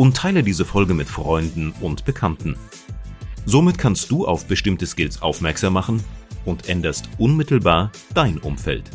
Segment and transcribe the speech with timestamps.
[0.00, 2.56] und teile diese Folge mit Freunden und Bekannten.
[3.44, 6.02] Somit kannst du auf bestimmte Skills aufmerksam machen
[6.46, 8.88] und änderst unmittelbar dein Umfeld.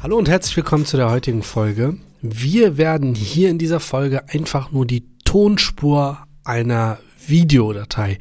[0.00, 1.96] Hallo und herzlich willkommen zu der heutigen Folge.
[2.20, 8.20] Wir werden hier in dieser Folge einfach nur die Tonspur einer Videodatei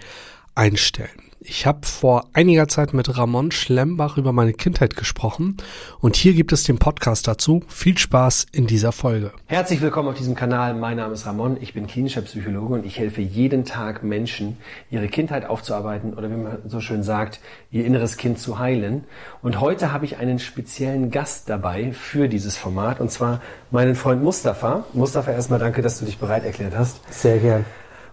[0.55, 1.30] einstellen.
[1.44, 5.58] Ich habe vor einiger Zeit mit Ramon Schlembach über meine Kindheit gesprochen
[5.99, 7.63] und hier gibt es den Podcast dazu.
[7.68, 9.32] Viel Spaß in dieser Folge.
[9.48, 10.76] Herzlich willkommen auf diesem Kanal.
[10.76, 11.58] Mein Name ist Ramon.
[11.59, 14.58] Ich bin klinischer Psychologe und ich helfe jeden Tag Menschen,
[14.91, 17.40] ihre Kindheit aufzuarbeiten oder wie man so schön sagt,
[17.71, 19.05] ihr inneres Kind zu heilen.
[19.41, 24.24] Und heute habe ich einen speziellen Gast dabei für dieses Format und zwar meinen Freund
[24.24, 24.85] Mustafa.
[24.93, 26.99] Mustafa, erstmal danke, dass du dich bereit erklärt hast.
[27.12, 27.65] Sehr gern.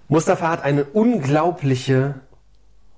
[0.08, 2.14] Mustafa hat eine unglaubliche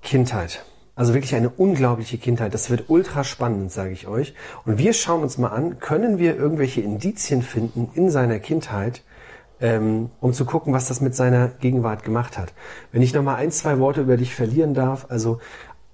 [0.01, 0.63] Kindheit.
[0.95, 2.53] Also wirklich eine unglaubliche Kindheit.
[2.53, 4.33] Das wird ultra spannend, sage ich euch.
[4.65, 9.03] Und wir schauen uns mal an, können wir irgendwelche Indizien finden in seiner Kindheit,
[9.61, 12.53] ähm, um zu gucken, was das mit seiner Gegenwart gemacht hat.
[12.91, 15.05] Wenn ich noch mal ein, zwei Worte über dich verlieren darf.
[15.09, 15.39] Also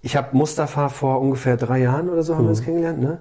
[0.02, 2.47] ich habe Mustafa vor ungefähr drei Jahren oder so haben mhm.
[2.47, 2.99] wir uns kennengelernt.
[2.99, 3.19] Ne?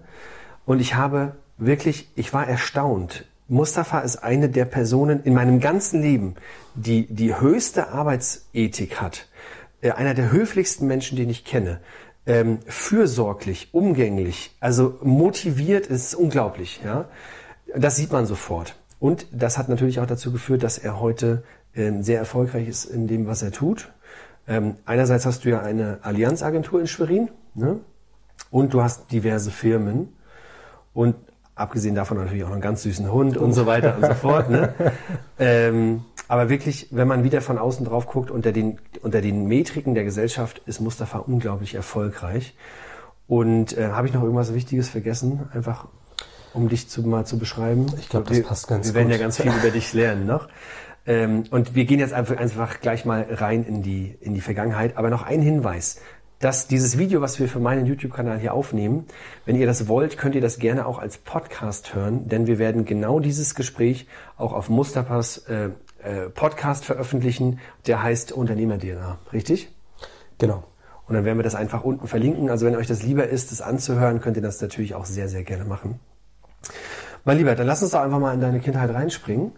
[0.65, 3.27] Und ich habe wirklich, ich war erstaunt.
[3.49, 6.35] Mustafa ist eine der Personen in meinem ganzen Leben,
[6.75, 9.29] die die höchste Arbeitsethik hat
[9.81, 11.81] äh, einer der höflichsten Menschen, den ich kenne.
[12.27, 16.81] Ähm, fürsorglich, umgänglich, also motiviert ist unglaublich.
[16.85, 17.09] Ja,
[17.77, 18.75] das sieht man sofort.
[18.99, 23.07] Und das hat natürlich auch dazu geführt, dass er heute ähm, sehr erfolgreich ist in
[23.07, 23.93] dem, was er tut.
[24.49, 27.81] Ähm, einerseits hast du ja eine Allianzagentur in Schwerin ne?
[28.51, 30.09] und du hast diverse Firmen
[30.95, 31.17] und
[31.55, 34.51] abgesehen davon natürlich auch noch einen ganz süßen Hund und so weiter und so fort.
[34.51, 34.75] Ne?
[35.39, 39.95] Ähm, aber wirklich, wenn man wieder von außen drauf guckt, unter den, unter den Metriken
[39.95, 42.55] der Gesellschaft ist Mustafa unglaublich erfolgreich.
[43.29, 45.49] Und äh, habe ich noch irgendwas Wichtiges vergessen?
[45.53, 45.89] Einfach
[46.53, 47.87] um dich zu, mal zu beschreiben.
[47.99, 48.95] Ich glaube, das passt ganz gut.
[48.95, 50.49] Wir werden ja ganz viel über dich lernen noch.
[51.07, 54.97] Ähm, und wir gehen jetzt einfach, einfach gleich mal rein in die, in die Vergangenheit.
[54.97, 56.01] Aber noch ein Hinweis
[56.39, 59.07] dass dieses Video, was wir für meinen YouTube-Kanal hier aufnehmen,
[59.47, 62.85] wenn ihr das wollt, könnt ihr das gerne auch als Podcast hören, denn wir werden
[62.85, 64.07] genau dieses Gespräch
[64.37, 65.71] auch auf Mustafas äh,
[66.07, 69.71] äh, Podcast veröffentlichen, der heißt Unternehmer-DNA, richtig?
[70.39, 70.65] Genau.
[71.09, 72.51] Und dann werden wir das einfach unten verlinken.
[72.51, 75.45] Also wenn euch das lieber ist, das anzuhören, könnt ihr das natürlich auch sehr, sehr
[75.45, 76.01] gerne machen.
[77.25, 79.53] Mein Lieber, dann lass uns doch einfach mal in deine Kindheit reinspringen.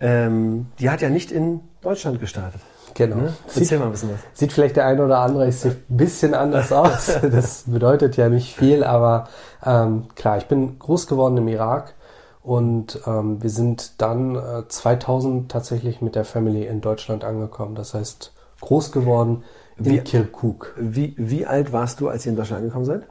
[0.00, 2.60] Ähm, die hat ja nicht in Deutschland gestartet.
[2.94, 3.16] Genau.
[3.16, 3.34] Ne?
[3.46, 4.20] Erzähl sieht, mal ein bisschen was.
[4.32, 7.18] Sieht vielleicht der eine oder andere ist ein bisschen anders aus.
[7.22, 9.28] Das bedeutet ja nicht viel, aber
[9.64, 11.94] ähm, klar, ich bin groß geworden im Irak
[12.42, 17.74] und ähm, wir sind dann äh, 2000 tatsächlich mit der Family in Deutschland angekommen.
[17.74, 19.44] Das heißt, groß geworden
[19.76, 20.74] in wie, Kirkuk.
[20.78, 23.02] Wie, wie alt warst du, als ihr in Deutschland angekommen seid?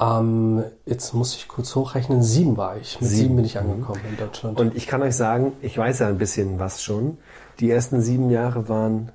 [0.00, 2.22] Ähm, jetzt muss ich kurz hochrechnen.
[2.22, 2.98] Sieben war ich.
[3.00, 4.58] Mit sieben, sieben bin ich angekommen in Deutschland.
[4.58, 7.18] Und ich kann euch sagen, ich weiß ja ein bisschen was schon.
[7.58, 9.12] Die ersten sieben Jahre waren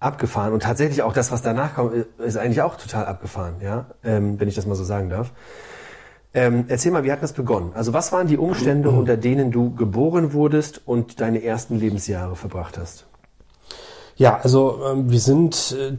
[0.00, 4.40] abgefahren und tatsächlich auch das, was danach kommt, ist eigentlich auch total abgefahren, ja, ähm,
[4.40, 5.30] wenn ich das mal so sagen darf.
[6.34, 7.72] Ähm, erzähl mal, wie hat das begonnen?
[7.74, 12.78] Also was waren die Umstände, unter denen du geboren wurdest und deine ersten Lebensjahre verbracht
[12.78, 13.06] hast?
[14.16, 15.96] Ja, also ähm, wir sind äh,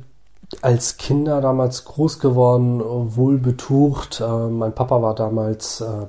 [0.62, 2.82] als Kinder damals groß geworden,
[3.16, 4.22] wohl betucht.
[4.22, 6.06] Äh, mein Papa war damals äh,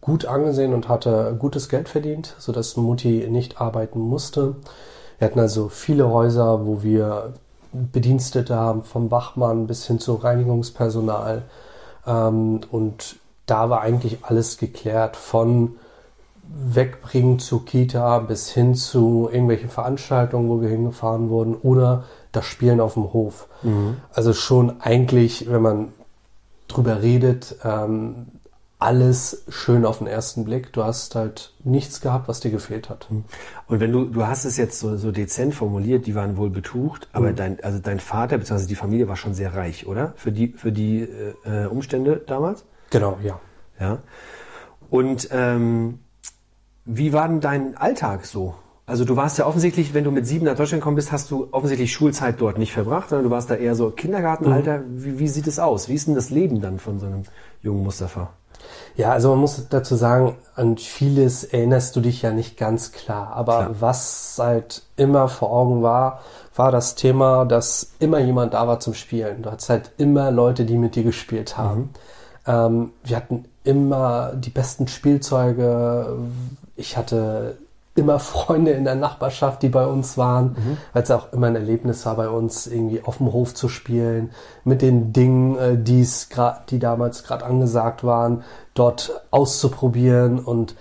[0.00, 4.56] gut angesehen und hatte gutes Geld verdient, sodass Mutti nicht arbeiten musste.
[5.18, 7.34] Wir hatten also viele Häuser, wo wir
[7.72, 11.42] Bedienstete haben, vom Wachmann bis hin zu Reinigungspersonal.
[12.06, 15.76] Ähm, und da war eigentlich alles geklärt von
[16.46, 22.80] Wegbringen zu Kita bis hin zu irgendwelchen Veranstaltungen, wo wir hingefahren wurden oder das Spielen
[22.80, 23.48] auf dem Hof.
[23.62, 23.96] Mhm.
[24.12, 25.92] Also schon eigentlich, wenn man
[26.68, 28.26] drüber redet, ähm,
[28.78, 30.72] alles schön auf den ersten Blick.
[30.72, 33.10] Du hast halt nichts gehabt, was dir gefehlt hat.
[33.10, 33.24] Mhm.
[33.66, 37.08] Und wenn du, du hast es jetzt so, so dezent formuliert, die waren wohl betucht,
[37.12, 37.36] aber mhm.
[37.36, 38.66] dein, also dein Vater bzw.
[38.66, 40.12] die Familie war schon sehr reich, oder?
[40.16, 41.02] Für die, für die
[41.44, 42.64] äh, Umstände damals?
[42.94, 43.40] Genau, ja.
[43.80, 43.98] Ja.
[44.88, 45.98] Und ähm,
[46.84, 48.54] wie war denn dein Alltag so?
[48.86, 51.48] Also du warst ja offensichtlich, wenn du mit sieben nach Deutschland gekommen bist, hast du
[51.52, 54.78] offensichtlich Schulzeit dort nicht verbracht, sondern du warst da eher so Kindergartenalter.
[54.78, 55.04] Mhm.
[55.04, 55.88] Wie, wie sieht es aus?
[55.88, 57.22] Wie ist denn das Leben dann von so einem
[57.62, 58.30] jungen Mustafa?
[58.96, 63.32] Ja, also man muss dazu sagen, an vieles erinnerst du dich ja nicht ganz klar.
[63.34, 63.76] Aber Klar.
[63.80, 66.20] was halt immer vor Augen war,
[66.54, 69.42] war das Thema, dass immer jemand da war zum Spielen.
[69.42, 71.90] Du hattest halt immer Leute, die mit dir gespielt haben.
[72.46, 76.18] Ähm, wir hatten immer die besten Spielzeuge.
[76.76, 77.56] Ich hatte
[77.94, 80.56] immer Freunde in der Nachbarschaft, die bei uns waren,
[80.92, 84.30] weil es auch immer ein Erlebnis war, bei uns irgendwie auf dem Hof zu spielen,
[84.64, 88.42] mit den Dingen, äh, die's grad, die damals gerade angesagt waren,
[88.74, 90.74] dort auszuprobieren und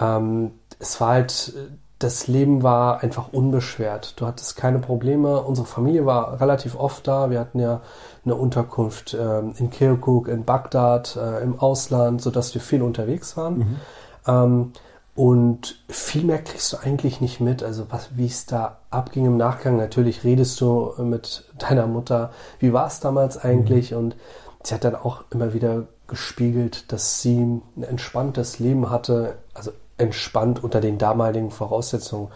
[0.00, 1.52] ähm, es war halt,
[2.00, 4.14] das Leben war einfach unbeschwert.
[4.18, 5.42] Du hattest keine Probleme.
[5.42, 7.30] Unsere Familie war relativ oft da.
[7.30, 7.82] Wir hatten ja
[8.24, 13.80] eine Unterkunft ähm, in Kirkuk, in Bagdad, äh, im Ausland, sodass wir viel unterwegs waren.
[14.26, 14.72] Ähm,
[15.14, 17.62] und viel mehr kriegst du eigentlich nicht mit.
[17.62, 19.76] Also was, wie es da abging im Nachgang.
[19.76, 22.30] Natürlich redest du mit deiner Mutter.
[22.60, 23.92] Wie war es damals eigentlich?
[23.92, 24.16] Und
[24.62, 29.36] sie hat dann auch immer wieder gespiegelt, dass sie ein entspanntes Leben hatte.
[29.52, 32.28] Also entspannt unter den damaligen Voraussetzungen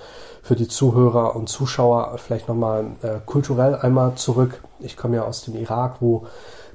[0.42, 2.16] für die Zuhörer und Zuschauer.
[2.18, 4.62] Vielleicht nochmal äh, kulturell einmal zurück.
[4.80, 6.26] Ich komme ja aus dem Irak, wo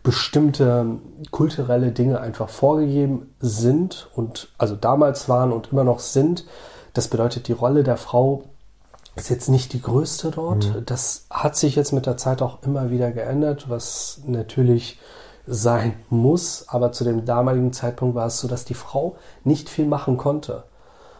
[0.01, 0.86] bestimmte
[1.31, 6.45] kulturelle Dinge einfach vorgegeben sind und also damals waren und immer noch sind.
[6.94, 8.44] Das bedeutet, die Rolle der Frau
[9.15, 10.83] ist jetzt nicht die größte dort.
[10.86, 15.00] Das hat sich jetzt mit der Zeit auch immer wieder geändert, was natürlich
[15.45, 16.65] sein muss.
[16.69, 20.63] Aber zu dem damaligen Zeitpunkt war es so, dass die Frau nicht viel machen konnte.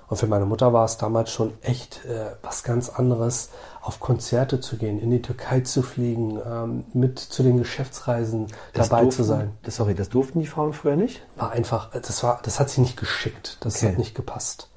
[0.10, 3.50] Und für meine Mutter war es damals schon echt äh, was ganz anderes,
[3.82, 9.04] auf Konzerte zu gehen, in die Türkei zu fliegen, ähm, mit zu den Geschäftsreisen dabei
[9.04, 9.52] durften, zu sein.
[9.64, 11.22] Das, sorry, das durften die Frauen früher nicht?
[11.38, 13.58] War einfach, das war, das hat sie nicht geschickt.
[13.62, 13.90] Das Okay.
[13.90, 14.70] hat nicht gepasst.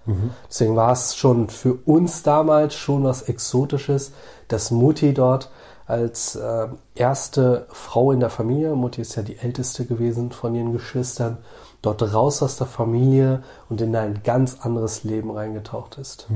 [0.48, 4.12] Deswegen war es schon für uns damals schon was Exotisches,
[4.48, 5.50] dass Mutti dort
[5.86, 10.72] als äh, erste Frau in der Familie, Mutti ist ja die älteste gewesen von ihren
[10.72, 11.38] Geschwistern,
[11.82, 16.28] dort raus aus der Familie und in ein ganz anderes Leben reingetaucht ist.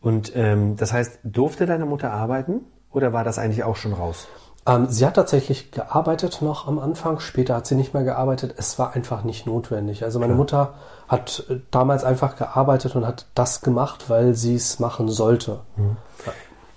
[0.00, 2.60] Und ähm, das heißt, durfte deine Mutter arbeiten
[2.92, 4.28] oder war das eigentlich auch schon raus?
[4.66, 8.54] Ähm, sie hat tatsächlich gearbeitet noch am Anfang, später hat sie nicht mehr gearbeitet.
[8.58, 10.04] Es war einfach nicht notwendig.
[10.04, 10.74] Also meine Mutter
[11.08, 15.60] hat äh, damals einfach gearbeitet und hat das gemacht, weil sie es machen sollte.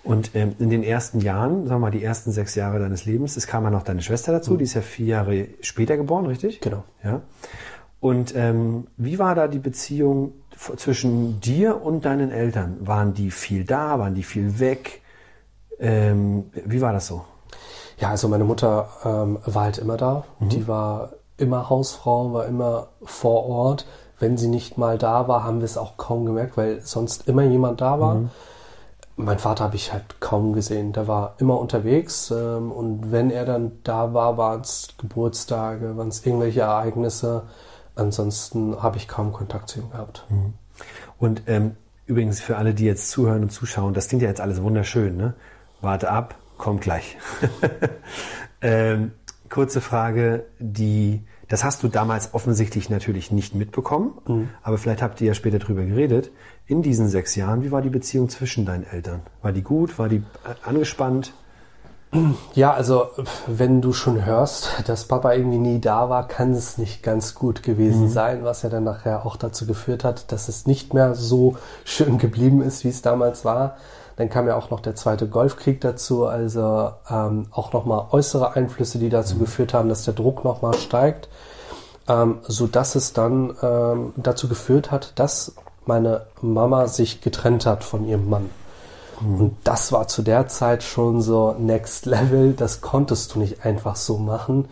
[0.03, 3.37] Und ähm, in den ersten Jahren, sagen wir mal die ersten sechs Jahre deines Lebens,
[3.37, 6.59] es kam ja noch deine Schwester dazu, die ist ja vier Jahre später geboren, richtig?
[6.61, 6.83] Genau.
[7.03, 7.21] Ja.
[7.99, 12.77] Und ähm, wie war da die Beziehung zwischen dir und deinen Eltern?
[12.81, 13.99] Waren die viel da?
[13.99, 15.01] Waren die viel weg?
[15.79, 17.23] Ähm, wie war das so?
[17.99, 20.23] Ja, also meine Mutter ähm, war halt immer da.
[20.39, 23.85] Die war immer Hausfrau, war immer vor Ort.
[24.19, 27.43] Wenn sie nicht mal da war, haben wir es auch kaum gemerkt, weil sonst immer
[27.43, 28.15] jemand da war.
[29.21, 30.93] Mein Vater habe ich halt kaum gesehen.
[30.93, 36.07] Der war immer unterwegs ähm, und wenn er dann da war, waren es Geburtstage, waren
[36.07, 37.43] es irgendwelche Ereignisse.
[37.95, 40.25] Ansonsten habe ich kaum Kontakt zu ihm gehabt.
[41.19, 41.75] Und ähm,
[42.05, 45.33] übrigens für alle, die jetzt zuhören und zuschauen, das klingt ja jetzt alles wunderschön, ne?
[45.81, 47.17] Warte ab, kommt gleich.
[48.61, 49.11] ähm,
[49.49, 54.13] kurze Frage, die, das hast du damals offensichtlich natürlich nicht mitbekommen,
[54.63, 56.31] aber vielleicht habt ihr ja später drüber geredet.
[56.71, 59.23] In diesen sechs Jahren, wie war die Beziehung zwischen deinen Eltern?
[59.41, 59.99] War die gut?
[59.99, 61.33] War die äh, angespannt?
[62.53, 63.07] Ja, also
[63.45, 67.61] wenn du schon hörst, dass Papa irgendwie nie da war, kann es nicht ganz gut
[67.61, 71.57] gewesen sein, was ja dann nachher auch dazu geführt hat, dass es nicht mehr so
[71.83, 73.75] schön geblieben ist, wie es damals war.
[74.15, 78.97] Dann kam ja auch noch der zweite Golfkrieg dazu, also ähm, auch nochmal äußere Einflüsse,
[78.97, 81.27] die dazu geführt haben, dass der Druck nochmal steigt,
[82.07, 85.53] ähm, so dass es dann ähm, dazu geführt hat, dass
[85.85, 88.49] meine Mama sich getrennt hat von ihrem Mann.
[89.21, 92.53] Und das war zu der Zeit schon so Next Level.
[92.53, 94.67] Das konntest du nicht einfach so machen,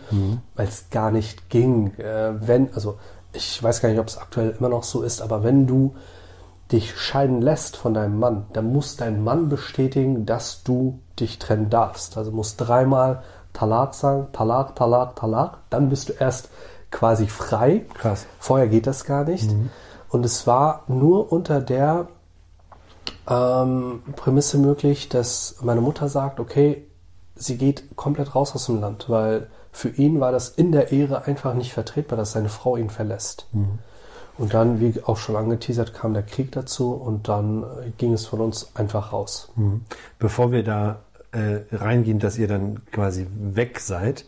[0.55, 1.93] weil es gar nicht ging.
[1.99, 2.97] Äh, wenn, also
[3.31, 5.93] ich weiß gar nicht, ob es aktuell immer noch so ist, aber wenn du
[6.71, 11.69] dich scheiden lässt von deinem Mann, dann muss dein Mann bestätigen, dass du dich trennen
[11.69, 12.17] darfst.
[12.17, 13.23] Also musst dreimal
[13.53, 15.57] Talat sagen, Talat, Talat, Talat.
[15.69, 16.49] Dann bist du erst
[16.91, 17.85] quasi frei.
[17.95, 18.25] Krass.
[18.39, 19.49] Vorher geht das gar nicht.
[20.09, 22.07] Und es war nur unter der
[23.27, 26.85] ähm, Prämisse möglich, dass meine Mutter sagt, okay,
[27.35, 31.25] sie geht komplett raus aus dem Land, weil für ihn war das in der Ehre
[31.25, 33.47] einfach nicht vertretbar, dass seine Frau ihn verlässt.
[34.37, 38.25] Und dann, wie auch schon angeteasert, kam der Krieg dazu und dann äh, ging es
[38.25, 39.49] von uns einfach raus.
[40.17, 40.99] Bevor wir da
[41.31, 44.25] äh, reingehen, dass ihr dann quasi weg seid,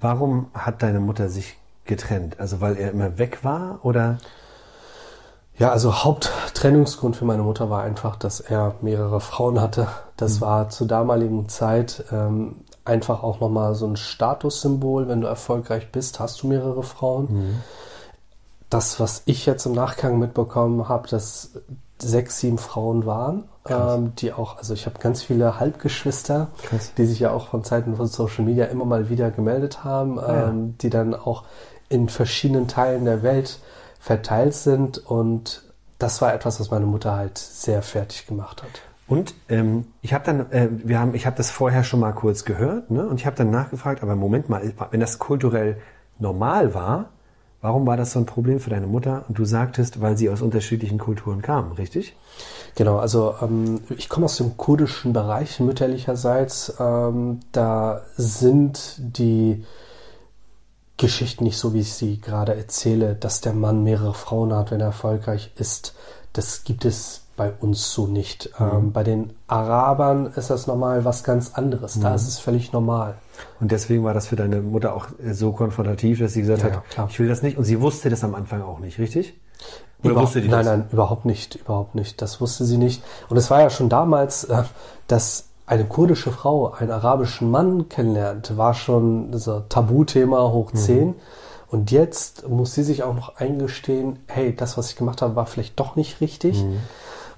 [0.00, 1.56] warum hat deine Mutter sich
[1.86, 2.38] getrennt?
[2.38, 4.18] Also weil er immer weg war oder?
[5.58, 9.88] Ja, also Haupttrennungsgrund für meine Mutter war einfach, dass er mehrere Frauen hatte.
[10.16, 15.08] Das war zur damaligen Zeit ähm, einfach auch nochmal so ein Statussymbol.
[15.08, 17.60] Wenn du erfolgreich bist, hast du mehrere Frauen.
[18.70, 21.52] das, was ich jetzt im Nachgang mitbekommen habe, dass
[21.98, 26.92] sechs, sieben Frauen waren, ähm, die auch, also ich habe ganz viele Halbgeschwister, Krass.
[26.96, 30.32] die sich ja auch von Zeiten von Social Media immer mal wieder gemeldet haben, Ah,
[30.32, 30.48] ja.
[30.50, 31.42] ähm, die dann auch
[31.88, 33.58] in verschiedenen Teilen der Welt
[33.98, 35.62] verteilt sind und
[35.98, 38.82] das war etwas, was meine Mutter halt sehr fertig gemacht hat.
[39.08, 42.44] Und ähm, ich habe dann, äh, wir haben, ich habe das vorher schon mal kurz
[42.44, 43.06] gehört, ne?
[43.06, 45.78] Und ich habe dann nachgefragt, aber Moment mal, wenn das kulturell
[46.18, 47.08] normal war,
[47.62, 49.24] warum war das so ein Problem für deine Mutter?
[49.26, 52.16] Und du sagtest, weil sie aus unterschiedlichen Kulturen kamen, richtig?
[52.74, 56.74] Genau, also ähm, ich komme aus dem kurdischen Bereich mütterlicherseits.
[56.78, 59.64] Ähm, da sind die
[60.98, 64.80] Geschichten nicht so, wie ich sie gerade erzähle, dass der Mann mehrere Frauen hat, wenn
[64.80, 65.94] er erfolgreich ist.
[66.32, 68.50] Das gibt es bei uns so nicht.
[68.58, 71.98] Ähm, bei den Arabern ist das normal was ganz anderes.
[72.00, 73.14] Da ist es völlig normal.
[73.60, 76.74] Und deswegen war das für deine Mutter auch so konfrontativ, dass sie gesagt Ja, ja,
[76.76, 77.06] hat, klar.
[77.08, 77.56] ich will das nicht.
[77.56, 79.34] Und sie wusste das am Anfang auch nicht, richtig?
[80.00, 80.76] Oder Überhaupt- wusste die nein, das?
[80.78, 82.20] nein, überhaupt nicht, überhaupt nicht.
[82.22, 83.02] Das wusste sie nicht.
[83.28, 84.64] Und es war ja schon damals, äh,
[85.06, 91.14] dass eine kurdische Frau einen arabischen Mann kennenlernt, war schon so Tabuthema hoch 10.
[91.70, 95.44] Und jetzt muss sie sich auch noch eingestehen, hey, das, was ich gemacht habe, war
[95.44, 96.64] vielleicht doch nicht richtig.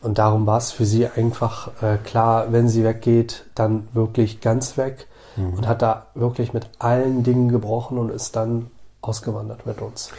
[0.02, 4.76] Und darum war es für sie einfach äh, klar, wenn sie weggeht, dann wirklich ganz
[4.76, 5.08] weg.
[5.56, 8.70] Und hat da wirklich mit allen Dingen gebrochen und ist dann
[9.00, 10.10] ausgewandert mit uns.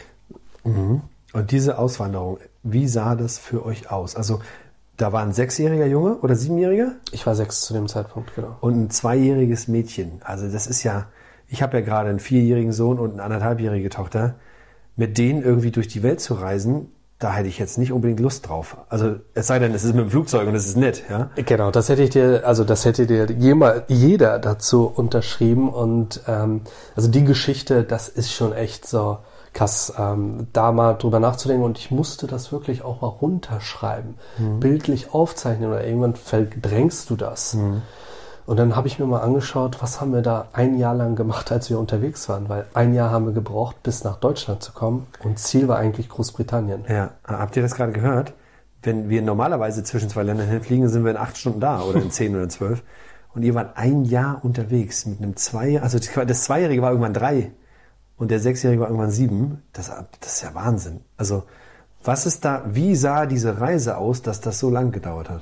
[1.34, 4.16] Und diese Auswanderung, wie sah das für euch aus?
[4.16, 4.40] Also
[5.02, 8.56] da war ein sechsjähriger Junge oder siebenjähriger Ich war sechs zu dem Zeitpunkt, genau.
[8.62, 10.22] und ein zweijähriges Mädchen.
[10.24, 11.08] Also das ist ja,
[11.48, 14.36] ich habe ja gerade einen vierjährigen Sohn und eine anderthalbjährige Tochter.
[14.96, 18.50] Mit denen irgendwie durch die Welt zu reisen, da hätte ich jetzt nicht unbedingt Lust
[18.50, 18.78] drauf.
[18.90, 21.30] Also es sei denn, es ist mit dem Flugzeug und es ist nett, ja.
[21.36, 26.62] Genau, das hätte ich dir, also das hätte dir jema- jeder dazu unterschrieben und ähm,
[26.96, 29.20] also die Geschichte, das ist schon echt so
[29.54, 34.16] krass, ähm, da mal drüber nachzudenken und ich musste das wirklich auch mal runterschreiben,
[34.60, 37.58] bildlich aufzeichnen oder irgendwann verdrängst du das.
[38.46, 41.52] Und dann habe ich mir mal angeschaut, was haben wir da ein Jahr lang gemacht,
[41.52, 45.08] als wir unterwegs waren, weil ein Jahr haben wir gebraucht, bis nach Deutschland zu kommen
[45.24, 46.86] und Ziel war eigentlich Großbritannien.
[46.90, 48.34] Ja, habt ihr das gerade gehört?
[48.84, 52.12] Wenn wir normalerweise zwischen zwei Ländern hinfliegen, sind wir in acht Stunden da oder in
[52.12, 52.84] zehn oder in zwölf.
[53.34, 57.52] Und ihr wart ein Jahr unterwegs mit einem zwei, also das Zweijährige war irgendwann drei
[58.22, 59.64] und der Sechsjährige war irgendwann sieben.
[59.74, 61.02] Das, das ist ja Wahnsinn.
[61.18, 61.42] Also
[62.04, 65.42] was ist da, wie sah diese Reise aus, dass das so lang gedauert hat?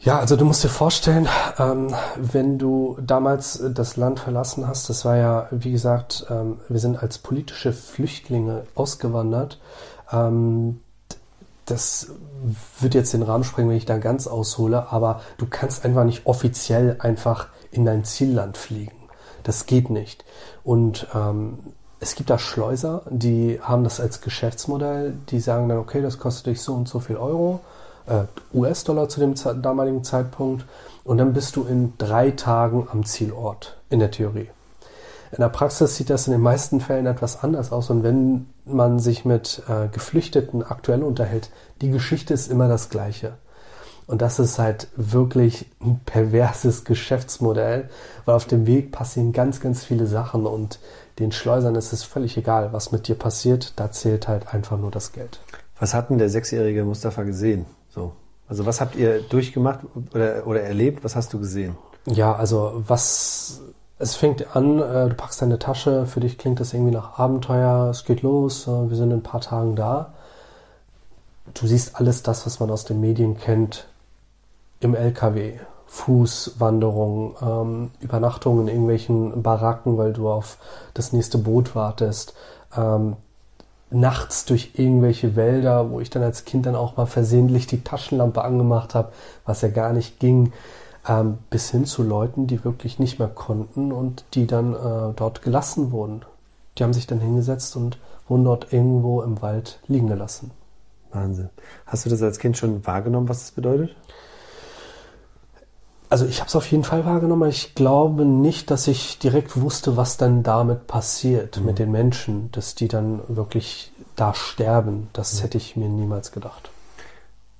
[0.00, 1.28] Ja, also du musst dir vorstellen,
[1.58, 6.80] ähm, wenn du damals das Land verlassen hast, das war ja, wie gesagt, ähm, wir
[6.80, 9.60] sind als politische Flüchtlinge ausgewandert.
[10.10, 10.80] Ähm,
[11.66, 12.10] das
[12.80, 16.26] wird jetzt den Rahmen sprengen, wenn ich da ganz aushole, aber du kannst einfach nicht
[16.26, 18.97] offiziell einfach in dein Zielland fliegen.
[19.48, 20.26] Das geht nicht.
[20.62, 21.58] Und ähm,
[22.00, 26.48] es gibt da Schleuser, die haben das als Geschäftsmodell, die sagen dann, okay, das kostet
[26.48, 27.60] dich so und so viel Euro,
[28.06, 30.66] äh, US-Dollar zu dem damaligen Zeitpunkt,
[31.02, 34.50] und dann bist du in drei Tagen am Zielort, in der Theorie.
[35.32, 37.88] In der Praxis sieht das in den meisten Fällen etwas anders aus.
[37.88, 41.48] Und wenn man sich mit äh, Geflüchteten aktuell unterhält,
[41.80, 43.32] die Geschichte ist immer das gleiche.
[44.08, 47.90] Und das ist halt wirklich ein perverses Geschäftsmodell,
[48.24, 50.80] weil auf dem Weg passieren ganz, ganz viele Sachen und
[51.18, 53.74] den Schleusern ist es völlig egal, was mit dir passiert.
[53.76, 55.40] Da zählt halt einfach nur das Geld.
[55.78, 57.66] Was hat denn der sechsjährige Mustafa gesehen?
[57.90, 58.12] So.
[58.48, 59.80] Also was habt ihr durchgemacht
[60.14, 61.04] oder, oder erlebt?
[61.04, 61.76] Was hast du gesehen?
[62.06, 63.60] Ja, also was
[63.98, 67.90] es fängt an, äh, du packst deine Tasche, für dich klingt das irgendwie nach Abenteuer,
[67.90, 70.14] es geht los, äh, wir sind in ein paar Tagen da.
[71.54, 73.87] Du siehst alles das, was man aus den Medien kennt,
[74.80, 75.54] im LKW.
[75.88, 80.58] Fußwanderung, ähm, Übernachtung in irgendwelchen Baracken, weil du auf
[80.92, 82.34] das nächste Boot wartest,
[82.76, 83.16] ähm,
[83.90, 88.44] nachts durch irgendwelche Wälder, wo ich dann als Kind dann auch mal versehentlich die Taschenlampe
[88.44, 89.12] angemacht habe,
[89.46, 90.52] was ja gar nicht ging,
[91.08, 95.40] ähm, bis hin zu Leuten, die wirklich nicht mehr konnten und die dann äh, dort
[95.40, 96.22] gelassen wurden.
[96.76, 100.50] Die haben sich dann hingesetzt und wurden dort irgendwo im Wald liegen gelassen.
[101.12, 101.48] Wahnsinn.
[101.86, 103.96] Hast du das als Kind schon wahrgenommen, was das bedeutet?
[106.10, 109.60] Also ich habe es auf jeden Fall wahrgenommen, aber ich glaube nicht, dass ich direkt
[109.60, 115.08] wusste, was dann damit passiert mit den Menschen, dass die dann wirklich da sterben.
[115.12, 116.70] Das hätte ich mir niemals gedacht.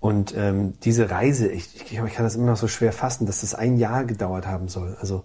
[0.00, 3.42] Und ähm, diese Reise, ich, ich, ich kann das immer noch so schwer fassen, dass
[3.42, 4.96] das ein Jahr gedauert haben soll.
[5.00, 5.24] Also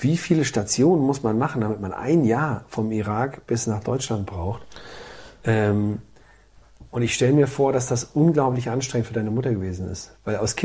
[0.00, 4.26] wie viele Stationen muss man machen, damit man ein Jahr vom Irak bis nach Deutschland
[4.26, 4.62] braucht?
[5.44, 6.00] Ähm,
[6.90, 10.16] und ich stelle mir vor, dass das unglaublich anstrengend für deine Mutter gewesen ist.
[10.24, 10.56] Weil aus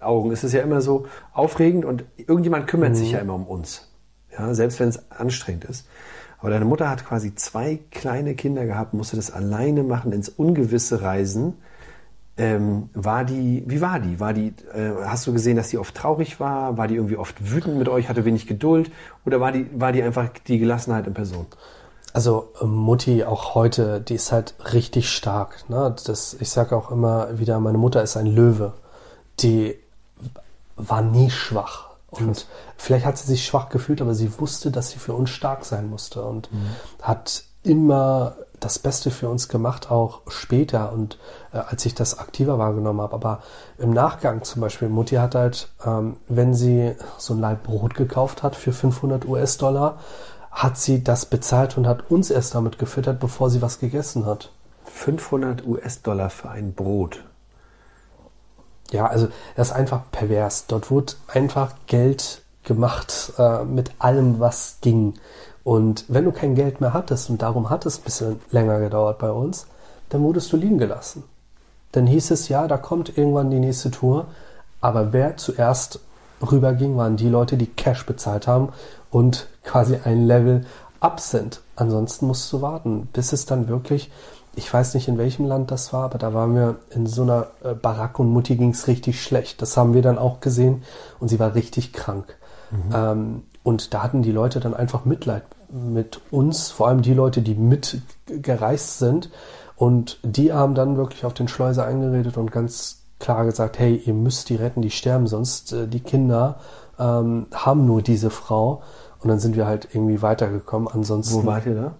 [0.00, 3.88] Kinderaugen ist es ja immer so aufregend und irgendjemand kümmert sich ja immer um uns.
[4.36, 5.86] Ja, selbst wenn es anstrengend ist.
[6.38, 11.02] Aber deine Mutter hat quasi zwei kleine Kinder gehabt, musste das alleine machen, ins Ungewisse
[11.02, 11.54] reisen.
[12.38, 14.18] Ähm, war die, wie war die?
[14.18, 16.78] War die, äh, hast du gesehen, dass die oft traurig war?
[16.78, 18.90] War die irgendwie oft wütend mit euch, hatte wenig Geduld?
[19.26, 21.46] Oder war die, war die einfach die Gelassenheit in Person?
[22.14, 25.68] Also ähm, Mutti auch heute, die ist halt richtig stark.
[25.68, 25.94] Ne?
[26.06, 28.72] Das, ich sage auch immer wieder, meine Mutter ist ein Löwe.
[29.40, 29.76] Die
[30.88, 31.90] war nie schwach.
[32.10, 32.46] Und
[32.76, 35.88] vielleicht hat sie sich schwach gefühlt, aber sie wusste, dass sie für uns stark sein
[35.88, 36.66] musste und mhm.
[37.02, 41.18] hat immer das Beste für uns gemacht, auch später und
[41.52, 43.14] äh, als ich das aktiver wahrgenommen habe.
[43.14, 43.42] Aber
[43.78, 48.42] im Nachgang zum Beispiel, Mutti hat halt, ähm, wenn sie so ein Leib Brot gekauft
[48.42, 49.98] hat für 500 US-Dollar,
[50.50, 54.50] hat sie das bezahlt und hat uns erst damit gefüttert, bevor sie was gegessen hat.
[54.84, 57.24] 500 US-Dollar für ein Brot.
[58.90, 60.66] Ja, also das ist einfach pervers.
[60.66, 65.14] Dort wurde einfach Geld gemacht äh, mit allem, was ging.
[65.64, 69.18] Und wenn du kein Geld mehr hattest, und darum hat es ein bisschen länger gedauert
[69.18, 69.66] bei uns,
[70.08, 71.24] dann wurdest du liegen gelassen.
[71.92, 74.26] Dann hieß es, ja, da kommt irgendwann die nächste Tour.
[74.80, 76.00] Aber wer zuerst
[76.40, 78.70] rüberging, waren die Leute, die Cash bezahlt haben
[79.10, 80.64] und quasi ein Level
[81.00, 81.60] up sind.
[81.76, 84.10] Ansonsten musst du warten, bis es dann wirklich
[84.60, 87.46] ich weiß nicht in welchem Land das war, aber da waren wir in so einer
[87.64, 89.62] äh, Baracke und Mutti ging es richtig schlecht.
[89.62, 90.82] Das haben wir dann auch gesehen
[91.18, 92.36] und sie war richtig krank.
[92.70, 92.94] Mhm.
[92.94, 97.40] Ähm, und da hatten die Leute dann einfach Mitleid mit uns, vor allem die Leute,
[97.40, 99.30] die mitgereist sind.
[99.76, 104.14] Und die haben dann wirklich auf den Schleuser eingeredet und ganz klar gesagt, hey, ihr
[104.14, 106.60] müsst die retten, die sterben, sonst äh, die Kinder
[106.98, 108.82] ähm, haben nur diese Frau.
[109.20, 110.88] Und dann sind wir halt irgendwie weitergekommen.
[110.88, 111.42] Ansonsten.
[111.42, 111.94] Wo wart ihr da?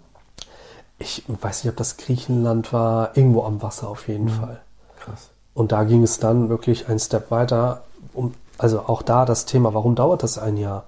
[1.00, 4.28] Ich weiß nicht, ob das Griechenland war, irgendwo am Wasser auf jeden mhm.
[4.28, 4.61] Fall.
[5.00, 5.30] Krass.
[5.54, 7.83] Und da ging es dann wirklich ein Step weiter.
[8.14, 10.85] Um, also auch da das Thema, warum dauert das ein Jahr?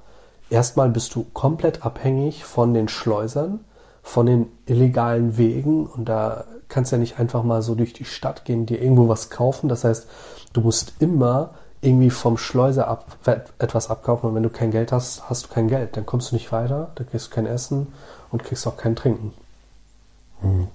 [0.50, 3.60] Erstmal bist du komplett abhängig von den Schleusern,
[4.02, 8.04] von den illegalen Wegen und da kannst du ja nicht einfach mal so durch die
[8.04, 9.70] Stadt gehen, dir irgendwo was kaufen.
[9.70, 10.06] Das heißt,
[10.52, 13.16] du musst immer irgendwie vom Schleuser ab,
[13.58, 15.96] etwas abkaufen und wenn du kein Geld hast, hast du kein Geld.
[15.96, 17.92] Dann kommst du nicht weiter, dann kriegst du kein Essen
[18.30, 19.32] und kriegst auch kein Trinken.
[20.42, 20.68] Mhm.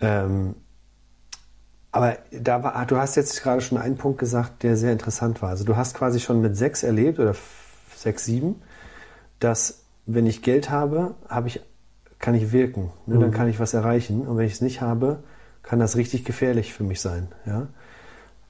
[0.00, 0.54] Ähm,
[1.92, 5.50] aber da war, du hast jetzt gerade schon einen Punkt gesagt, der sehr interessant war.
[5.50, 7.34] Also du hast quasi schon mit sechs erlebt oder
[7.96, 8.62] sechs, sieben,
[9.40, 11.60] dass wenn ich Geld habe, habe ich,
[12.18, 12.90] kann ich wirken.
[13.06, 13.16] Ne?
[13.16, 13.20] Mhm.
[13.20, 14.26] Dann kann ich was erreichen.
[14.26, 15.22] Und wenn ich es nicht habe,
[15.62, 17.28] kann das richtig gefährlich für mich sein.
[17.44, 17.68] Ja?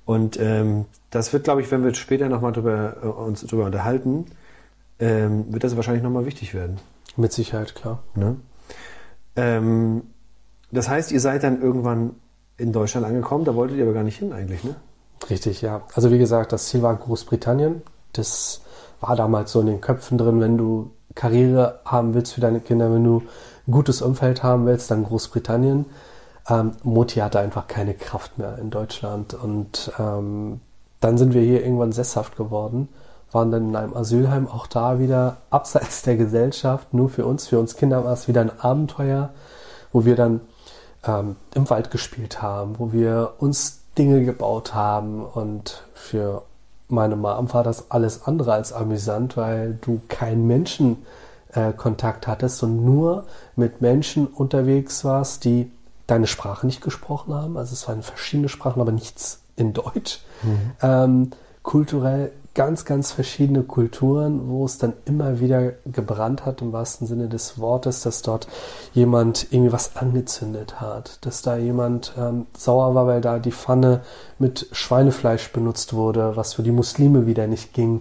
[0.05, 4.27] Und ähm, das wird, glaube ich, wenn wir später nochmal drüber, äh, uns darüber unterhalten,
[4.99, 6.79] ähm, wird das wahrscheinlich nochmal wichtig werden.
[7.17, 8.03] Mit Sicherheit, klar.
[8.15, 8.37] Ne?
[9.37, 10.03] Ähm,
[10.71, 12.15] das heißt, ihr seid dann irgendwann
[12.57, 14.77] in Deutschland angekommen, da wolltet ihr aber gar nicht hin eigentlich, ne?
[15.29, 15.83] Richtig, ja.
[15.95, 17.83] Also wie gesagt, das Ziel war Großbritannien.
[18.13, 18.63] Das
[19.01, 22.93] war damals so in den Köpfen drin, wenn du Karriere haben willst für deine Kinder,
[22.93, 23.23] wenn du
[23.67, 25.87] ein gutes Umfeld haben willst, dann Großbritannien.
[26.49, 30.61] Ähm, Mutti hatte einfach keine Kraft mehr in Deutschland und ähm,
[31.01, 32.89] dann sind wir hier irgendwann sesshaft geworden
[33.33, 37.49] waren dann in einem Asylheim, auch da wieder abseits der Gesellschaft, nur für uns.
[37.49, 39.31] Für uns Kinder war es wieder ein Abenteuer,
[39.93, 40.41] wo wir dann
[41.05, 46.43] ähm, im Wald gespielt haben, wo wir uns Dinge gebaut haben und für
[46.89, 52.85] meine Mom war das alles andere als amüsant, weil du keinen Menschenkontakt äh, hattest und
[52.85, 53.25] nur
[53.57, 55.71] mit Menschen unterwegs warst, die
[56.07, 57.57] deine Sprache nicht gesprochen haben.
[57.57, 60.21] Also es waren verschiedene Sprachen, aber nichts in Deutsch.
[60.43, 60.71] Mhm.
[60.83, 61.31] Ähm,
[61.63, 67.29] kulturell ganz, ganz verschiedene Kulturen, wo es dann immer wieder gebrannt hat, im wahrsten Sinne
[67.29, 68.49] des Wortes, dass dort
[68.93, 74.01] jemand irgendwie was angezündet hat, dass da jemand ähm, sauer war, weil da die Pfanne
[74.39, 78.01] mit Schweinefleisch benutzt wurde, was für die Muslime wieder nicht ging.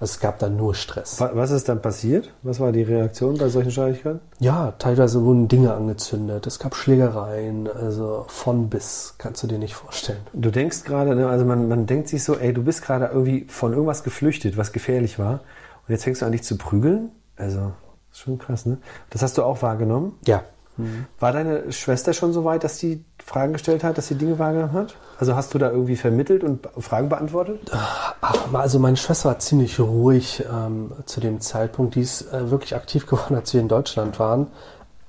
[0.00, 1.20] Also es gab dann nur Stress.
[1.20, 2.32] Was ist dann passiert?
[2.42, 4.20] Was war die Reaktion bei solchen Streitigkeiten?
[4.38, 6.46] Ja, teilweise wurden Dinge angezündet.
[6.46, 10.20] Es gab Schlägereien, also von bis, kannst du dir nicht vorstellen.
[10.32, 13.44] Du denkst gerade, ne, also man, man denkt sich so, ey, du bist gerade irgendwie
[13.48, 15.40] von irgendwas geflüchtet, was gefährlich war.
[15.86, 17.10] Und jetzt fängst du an, dich zu prügeln.
[17.36, 17.72] Also,
[18.10, 18.78] ist schon krass, ne?
[19.10, 20.18] Das hast du auch wahrgenommen?
[20.26, 20.44] Ja.
[20.80, 21.06] Mhm.
[21.18, 24.72] War deine Schwester schon so weit, dass sie Fragen gestellt hat, dass sie Dinge wahrgenommen
[24.72, 24.96] hat?
[25.18, 27.70] Also hast du da irgendwie vermittelt und Fragen beantwortet?
[27.72, 28.14] Ach,
[28.52, 31.94] also meine Schwester war ziemlich ruhig ähm, zu dem Zeitpunkt.
[31.94, 34.48] Die ist äh, wirklich aktiv geworden, als wir in Deutschland waren.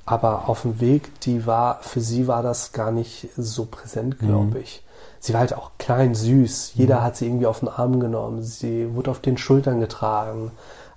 [0.06, 4.58] Aber auf dem Weg, die war, für sie war das gar nicht so präsent, glaube
[4.58, 4.58] mhm.
[4.58, 4.84] ich.
[5.20, 6.74] Sie war halt auch klein, süß.
[6.76, 7.04] Jeder mhm.
[7.04, 8.42] hat sie irgendwie auf den Arm genommen.
[8.42, 10.52] Sie wurde auf den Schultern getragen.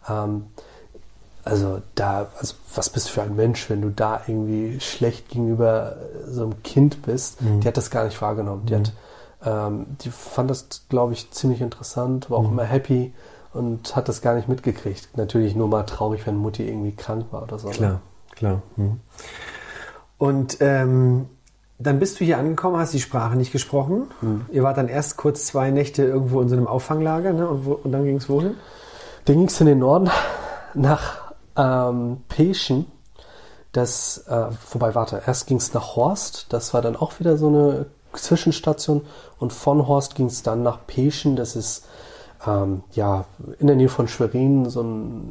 [0.08, 0.46] Ähm,
[1.44, 5.96] also da, also was bist du für ein Mensch, wenn du da irgendwie schlecht gegenüber
[6.26, 7.42] so einem Kind bist?
[7.42, 7.60] Mhm.
[7.60, 8.66] Die hat das gar nicht wahrgenommen.
[8.66, 8.78] Die mhm.
[8.78, 8.92] hat,
[9.44, 12.52] ähm, die fand das, glaube ich, ziemlich interessant, war auch mhm.
[12.52, 13.12] immer happy
[13.52, 15.16] und hat das gar nicht mitgekriegt.
[15.16, 17.68] Natürlich nur mal traurig, wenn Mutti irgendwie krank war oder so.
[17.68, 17.74] Ne?
[17.74, 18.00] Klar,
[18.34, 18.62] Klar.
[18.76, 19.00] Hm.
[20.18, 21.26] Und ähm,
[21.78, 24.10] dann bist du hier angekommen, hast die Sprache nicht gesprochen.
[24.50, 27.48] Ihr wart dann erst kurz zwei Nächte irgendwo in so einem Auffanglager, ne?
[27.48, 28.54] Und, wo, und dann ging es wohin?
[29.24, 30.08] Dann ging es in den Norden
[30.74, 31.23] nach
[31.56, 32.86] ähm, Peschen.
[33.72, 36.46] Das, äh, wobei, warte, erst ging es nach Horst.
[36.50, 39.02] Das war dann auch wieder so eine Zwischenstation.
[39.38, 41.34] Und von Horst ging es dann nach Peschen.
[41.36, 41.84] Das ist
[42.46, 43.24] ähm, ja
[43.58, 45.22] in der Nähe von Schwerin, so eine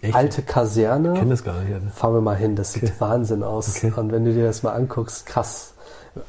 [0.00, 0.14] Echt?
[0.14, 1.14] alte Kaserne.
[1.14, 1.72] Ich kenne das gar nicht.
[1.72, 1.88] Alter.
[1.88, 2.92] Fahren wir mal hin, das sieht Okay.
[2.98, 3.76] Wahnsinn aus.
[3.76, 3.92] Okay.
[3.96, 5.72] Und wenn du dir das mal anguckst, krass.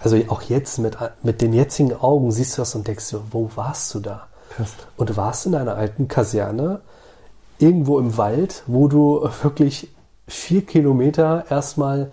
[0.01, 3.49] Also auch jetzt mit, mit den jetzigen Augen siehst du das und denkst dir, wo
[3.55, 4.27] warst du da?
[4.49, 4.71] Krass.
[4.97, 6.81] Und du warst in einer alten Kaserne,
[7.59, 9.89] irgendwo im Wald, wo du wirklich
[10.27, 12.11] vier Kilometer erstmal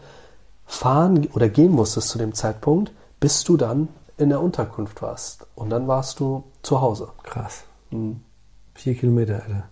[0.66, 5.46] fahren oder gehen musstest zu dem Zeitpunkt, bis du dann in der Unterkunft warst.
[5.54, 7.08] Und dann warst du zu Hause.
[7.22, 7.64] Krass.
[8.74, 9.68] Vier Kilometer, Alter.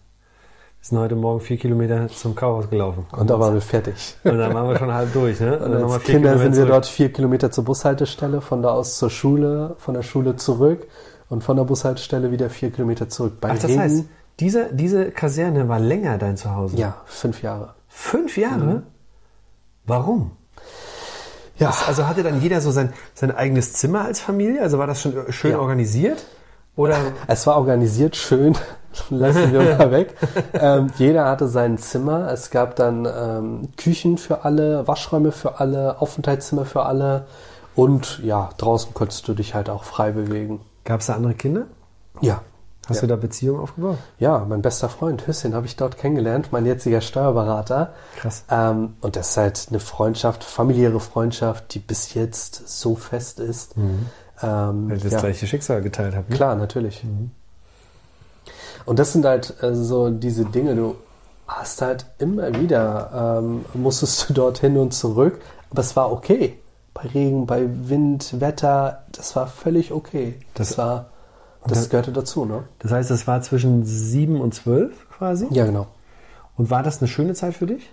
[0.82, 3.06] Wir sind heute Morgen vier Kilometer zum Kaufhaus gelaufen.
[3.12, 4.16] Und da waren wir fertig.
[4.24, 5.54] Und dann waren wir schon halb durch, ne?
[5.58, 6.68] Und dann nochmal als Kinder Kilometer sind wir zurück.
[6.70, 10.88] dort vier Kilometer zur Bushaltestelle, von da aus zur Schule, von der Schule zurück
[11.28, 13.35] und von der Bushaltestelle wieder vier Kilometer zurück.
[13.40, 14.04] Bei Ach, das Regen, heißt,
[14.40, 16.77] diese, diese Kaserne war länger dein Zuhause?
[16.77, 17.75] ja, fünf Jahre.
[17.88, 18.83] Fünf Jahre?
[19.87, 20.33] Warum?
[21.59, 24.62] Ja, Also hatte dann jeder so sein, sein eigenes Zimmer als Familie?
[24.62, 25.59] Also war das schon schön Ja.
[25.59, 26.25] organisiert?
[26.77, 28.57] Oder es war organisiert schön,
[29.11, 30.14] lassen wir mal weg.
[30.55, 32.33] Ähm, jeder hatte sein Zimmer.
[32.33, 37.27] Es gab dann ähm, Küchen für alle, Waschräume für alle, Aufenthaltszimmer für alle.
[37.77, 40.61] Und ja, draußen konntest du dich halt auch frei bewegen.
[40.85, 41.66] gab es da andere Kinder?
[42.21, 42.42] Ja.
[42.88, 43.01] Hast Ja.
[43.03, 43.99] du da Beziehungen aufgebaut?
[44.18, 47.92] Ja, mein bester Freund Hüssein habe ich dort kennengelernt, mein jetziger Steuerberater.
[48.16, 48.45] Krass.
[48.51, 53.77] Ähm, und das ist halt eine Freundschaft, familiäre Freundschaft, die bis jetzt so fest ist.
[53.77, 56.29] Ähm, Weil ihr das ja, gleiche Schicksal geteilt habt.
[56.31, 56.35] ne?
[56.37, 57.05] Klar, natürlich.
[58.85, 60.97] Und das sind halt äh, so diese Dinge, du
[61.47, 65.40] hast halt immer wieder, ähm, musstest du dorthin und zurück,
[65.71, 66.59] aber es war okay.
[66.95, 70.40] Bei Regen, bei Wind, Wetter, das war völlig okay.
[70.55, 71.07] Das, Das- war,
[71.66, 72.64] das das- gehörte dazu, ne?
[72.79, 75.46] Das heißt, das war zwischen sieben und zwölf quasi?
[75.51, 75.87] Ja, genau.
[76.57, 77.90] Und war das eine schöne Zeit für dich?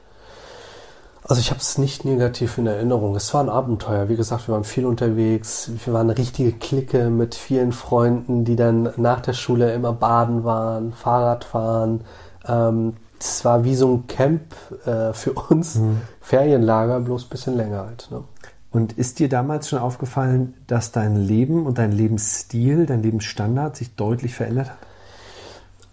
[1.23, 3.15] Also ich habe es nicht negativ in Erinnerung.
[3.15, 4.09] Es war ein Abenteuer.
[4.09, 5.69] Wie gesagt, wir waren viel unterwegs.
[5.85, 10.43] Wir waren eine richtige Clique mit vielen Freunden, die dann nach der Schule immer baden
[10.43, 12.01] waren, Fahrrad fahren.
[12.47, 14.41] Ähm, es war wie so ein Camp
[14.85, 15.79] äh, für uns.
[16.21, 18.07] Ferienlager, bloß ein bisschen länger halt.
[18.11, 18.23] Ne?
[18.71, 23.95] Und ist dir damals schon aufgefallen, dass dein Leben und dein Lebensstil, dein Lebensstandard sich
[23.95, 24.77] deutlich verändert hat?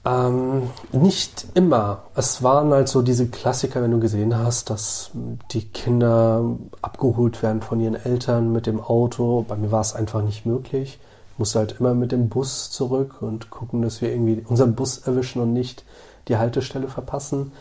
[0.07, 2.05] Ähm, nicht immer.
[2.15, 5.11] Es waren halt so diese Klassiker, wenn du gesehen hast, dass
[5.51, 6.45] die Kinder
[6.81, 9.45] abgeholt werden von ihren Eltern mit dem Auto.
[9.49, 11.01] Bei mir war es einfach nicht möglich.
[11.33, 14.99] Ich musste halt immer mit dem Bus zurück und gucken, dass wir irgendwie unseren Bus
[14.99, 15.85] erwischen und nicht
[16.29, 17.53] die Haltestelle verpassen.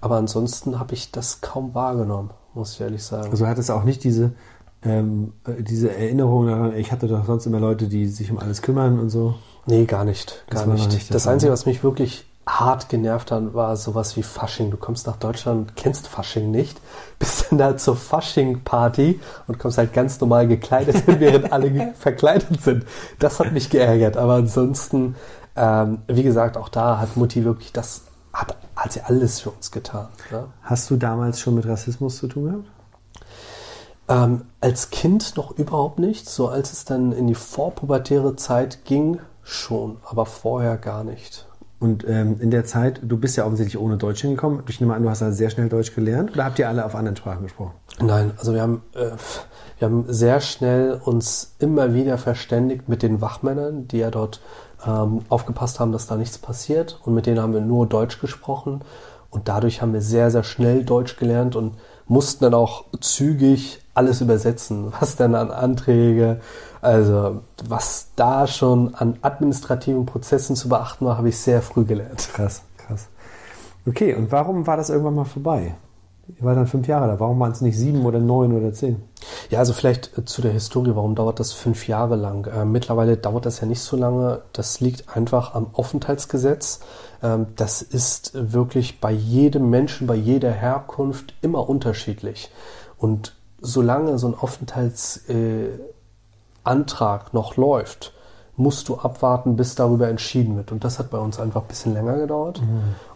[0.00, 3.30] Aber ansonsten habe ich das kaum wahrgenommen, muss ich ehrlich sagen.
[3.30, 4.32] Also hattest du auch nicht diese,
[4.82, 8.62] ähm, äh, diese Erinnerung daran, ich hatte doch sonst immer Leute, die sich um alles
[8.62, 9.34] kümmern und so.
[9.66, 10.44] Nee, gar nicht.
[10.48, 10.92] Das Gar noch nicht.
[10.92, 14.70] nicht das Einzige, was mich wirklich hart genervt hat, war sowas wie Fasching.
[14.70, 16.80] Du kommst nach Deutschland, kennst Fasching nicht,
[17.18, 22.84] bist dann da zur Fasching-Party und kommst halt ganz normal gekleidet, während alle verkleidet sind.
[23.18, 24.16] Das hat mich geärgert.
[24.16, 25.14] Aber ansonsten,
[25.56, 29.70] ähm, wie gesagt, auch da hat Mutti wirklich das, hat, hat sie alles für uns
[29.70, 30.08] getan.
[30.30, 30.46] Ne?
[30.62, 32.79] Hast du damals schon mit Rassismus zu tun gehabt?
[34.10, 36.28] Ähm, als Kind noch überhaupt nicht.
[36.28, 41.46] So als es dann in die vorpubertäre Zeit ging, schon, aber vorher gar nicht.
[41.78, 44.62] Und ähm, in der Zeit, du bist ja offensichtlich ohne Deutsch hingekommen.
[44.68, 46.32] Ich nehme an, du hast da sehr schnell Deutsch gelernt.
[46.32, 47.72] Oder habt ihr alle auf anderen Sprachen gesprochen?
[48.02, 49.12] Nein, also wir haben, äh,
[49.78, 54.42] wir haben sehr schnell uns immer wieder verständigt mit den Wachmännern, die ja dort
[54.86, 57.00] ähm, aufgepasst haben, dass da nichts passiert.
[57.04, 58.82] Und mit denen haben wir nur Deutsch gesprochen.
[59.30, 64.22] Und dadurch haben wir sehr, sehr schnell Deutsch gelernt und mussten dann auch zügig alles
[64.22, 66.40] übersetzen, was dann an Anträge,
[66.80, 72.30] also was da schon an administrativen Prozessen zu beachten war, habe ich sehr früh gelernt.
[72.32, 73.08] Krass, krass.
[73.86, 75.74] Okay, und warum war das irgendwann mal vorbei?
[76.28, 77.20] Ihr wart dann fünf Jahre da.
[77.20, 79.02] Warum waren es nicht sieben oder neun oder zehn?
[79.50, 82.46] Ja, also vielleicht äh, zu der Historie, warum dauert das fünf Jahre lang?
[82.46, 84.42] Äh, mittlerweile dauert das ja nicht so lange.
[84.52, 86.80] Das liegt einfach am Aufenthaltsgesetz.
[87.22, 92.50] Ähm, das ist wirklich bei jedem Menschen, bei jeder Herkunft immer unterschiedlich.
[92.96, 95.78] Und solange so ein Aufenthaltsantrag äh,
[96.62, 98.12] Antrag noch läuft,
[98.56, 100.70] musst du abwarten, bis darüber entschieden wird.
[100.70, 102.60] Und das hat bei uns einfach ein bisschen länger gedauert.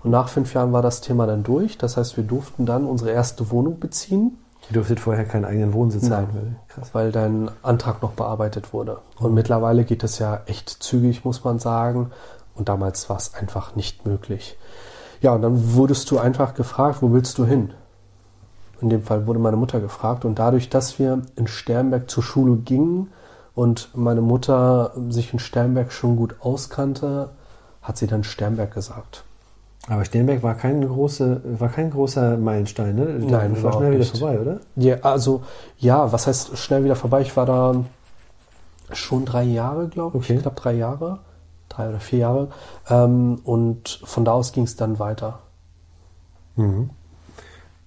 [0.02, 1.76] Und nach fünf Jahren war das Thema dann durch.
[1.76, 4.38] Das heißt, wir durften dann unsere erste Wohnung beziehen.
[4.70, 6.56] Ihr durftet vorher keinen eigenen Wohnsitz Nein, haben.
[6.68, 6.90] Krass.
[6.94, 8.98] weil dein Antrag noch bearbeitet wurde.
[9.18, 12.10] Und mittlerweile geht es ja echt zügig, muss man sagen.
[12.54, 14.56] Und damals war es einfach nicht möglich.
[15.20, 17.74] Ja, und dann wurdest du einfach gefragt, wo willst du hin?
[18.84, 20.26] In dem Fall wurde meine Mutter gefragt.
[20.26, 23.10] Und dadurch, dass wir in Sternberg zur Schule gingen
[23.54, 27.30] und meine Mutter sich in Sternberg schon gut auskannte,
[27.80, 29.24] hat sie dann Sternberg gesagt.
[29.88, 33.04] Aber Sternberg war kein, große, war kein großer Meilenstein, ne?
[33.20, 34.18] Nein, war schnell überhaupt wieder nicht.
[34.18, 34.60] vorbei, oder?
[34.76, 35.42] Ja, also,
[35.78, 37.22] ja, was heißt schnell wieder vorbei?
[37.22, 37.86] Ich war da
[38.92, 40.24] schon drei Jahre, glaube ich.
[40.24, 40.40] Okay.
[40.40, 41.20] Knapp drei Jahre.
[41.70, 42.48] Drei oder vier Jahre.
[42.90, 45.38] Ähm, und von da aus ging es dann weiter.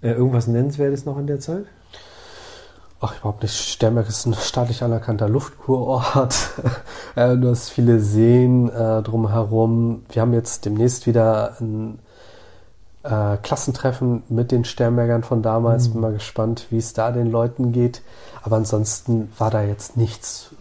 [0.01, 1.65] Äh, irgendwas Nennenswertes noch in der Zeit?
[2.99, 3.55] Ach, überhaupt nicht.
[3.55, 6.35] Sternberg ist ein staatlich anerkannter Luftkurort.
[7.15, 10.03] äh, du hast viele Seen äh, drumherum.
[10.09, 11.99] Wir haben jetzt demnächst wieder ein
[13.03, 15.89] äh, Klassentreffen mit den Sternbergern von damals.
[15.89, 18.01] Bin mal gespannt, wie es da den Leuten geht.
[18.41, 20.51] Aber ansonsten war da jetzt nichts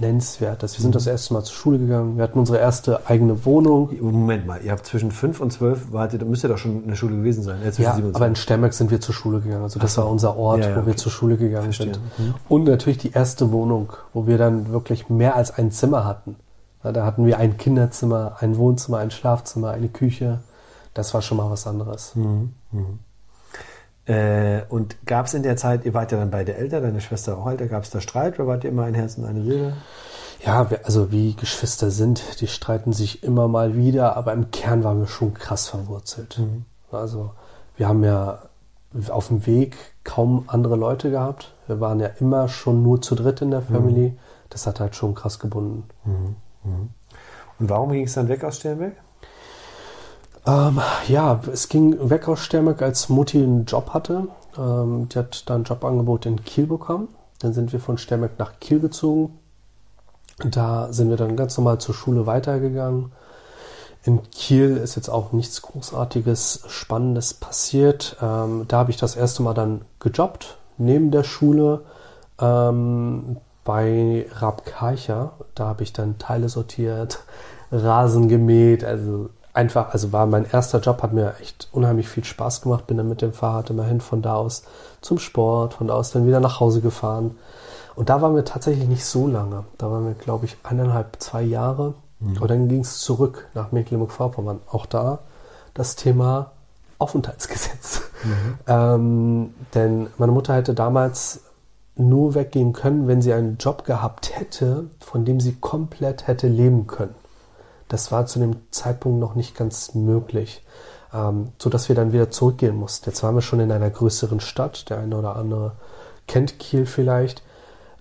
[0.00, 0.76] Nennenswertes.
[0.76, 2.16] Wir sind das erste Mal zur Schule gegangen.
[2.16, 3.90] Wir hatten unsere erste eigene Wohnung.
[4.00, 6.88] Moment mal, ihr habt zwischen 5 und 12, wart ihr, müsst ihr doch schon in
[6.88, 7.60] der Schule gewesen sein.
[7.62, 8.60] Äh, Ja, aber in zwölf.
[8.62, 9.62] Wir sind wir zur Schule gegangen.
[9.62, 10.96] Also das war unser Ort, Ja, ja, wo wir okay.
[10.96, 11.94] zur Schule gegangen Verstehe.
[12.16, 12.34] sind.
[12.48, 16.36] Und natürlich die erste Wohnung, wo wir dann wirklich mehr als ein Zimmer hatten.
[16.82, 20.40] Da hatten wir ein Kinderzimmer, ein Wohnzimmer, ein Schlafzimmer, eine Küche.
[20.94, 22.14] Das war schon mal was anderes.
[22.14, 22.50] Hm.
[24.06, 27.36] Äh, und gab es in der Zeit, ihr wart ja dann beide älter, deine Schwester
[27.38, 29.72] auch älter, gab es da Streit oder wart ihr immer ein Herz und eine Seele?
[30.44, 34.84] Ja, wir, also wie Geschwister sind, die streiten sich immer mal wieder, aber im Kern
[34.84, 36.40] waren wir schon krass verwurzelt.
[36.92, 37.32] Also
[37.76, 38.42] wir haben ja
[39.08, 41.52] auf dem Weg kaum andere Leute gehabt.
[41.66, 44.16] Wir waren ja immer schon nur zu dritt in der Family.
[44.50, 45.88] Das hat halt schon krass gebunden.
[47.58, 48.92] Und warum ging es dann weg aus Sternberg?
[50.46, 54.28] Ähm, ja, es ging weg aus Sternberg, als Mutti einen Job hatte.
[54.56, 57.08] Ähm, die hat dann ein Jobangebot in Kiel bekommen.
[57.40, 59.38] Dann sind wir von Sternberg nach Kiel gezogen.
[60.38, 63.12] Da sind wir dann ganz normal zur Schule weitergegangen.
[64.04, 68.16] In Kiel ist jetzt auch nichts Großartiges, Spannendes passiert.
[68.22, 71.82] Ähm, da habe ich das erste Mal dann gejobbt, neben der Schule,
[72.40, 75.32] ähm, bei Rabkarcher.
[75.56, 77.18] Da habe ich dann Teile sortiert,
[77.72, 82.62] Rasen gemäht, also einfach, also war mein erster Job, hat mir echt unheimlich viel Spaß
[82.62, 82.86] gemacht.
[82.86, 84.64] Bin dann mit dem Fahrrad immerhin von da aus
[85.00, 87.36] zum Sport, von da aus dann wieder nach Hause gefahren.
[87.94, 89.64] Und da waren wir tatsächlich nicht so lange.
[89.78, 91.94] Da waren wir, glaube ich, eineinhalb, zwei Jahre.
[92.40, 94.60] Und dann ging es zurück nach Mecklenburg-Vorpommern.
[94.70, 95.20] Auch da
[95.74, 96.52] das Thema
[96.98, 98.02] Aufenthaltsgesetz.
[98.66, 101.42] Ähm, denn meine Mutter hätte damals
[101.94, 106.88] nur weggehen können, wenn sie einen Job gehabt hätte, von dem sie komplett hätte leben
[106.88, 107.14] können.
[107.88, 110.64] Das war zu dem Zeitpunkt noch nicht ganz möglich,
[111.12, 113.08] ähm, so dass wir dann wieder zurückgehen mussten.
[113.10, 115.72] Jetzt waren wir schon in einer größeren Stadt, der eine oder andere
[116.26, 117.42] kennt Kiel vielleicht,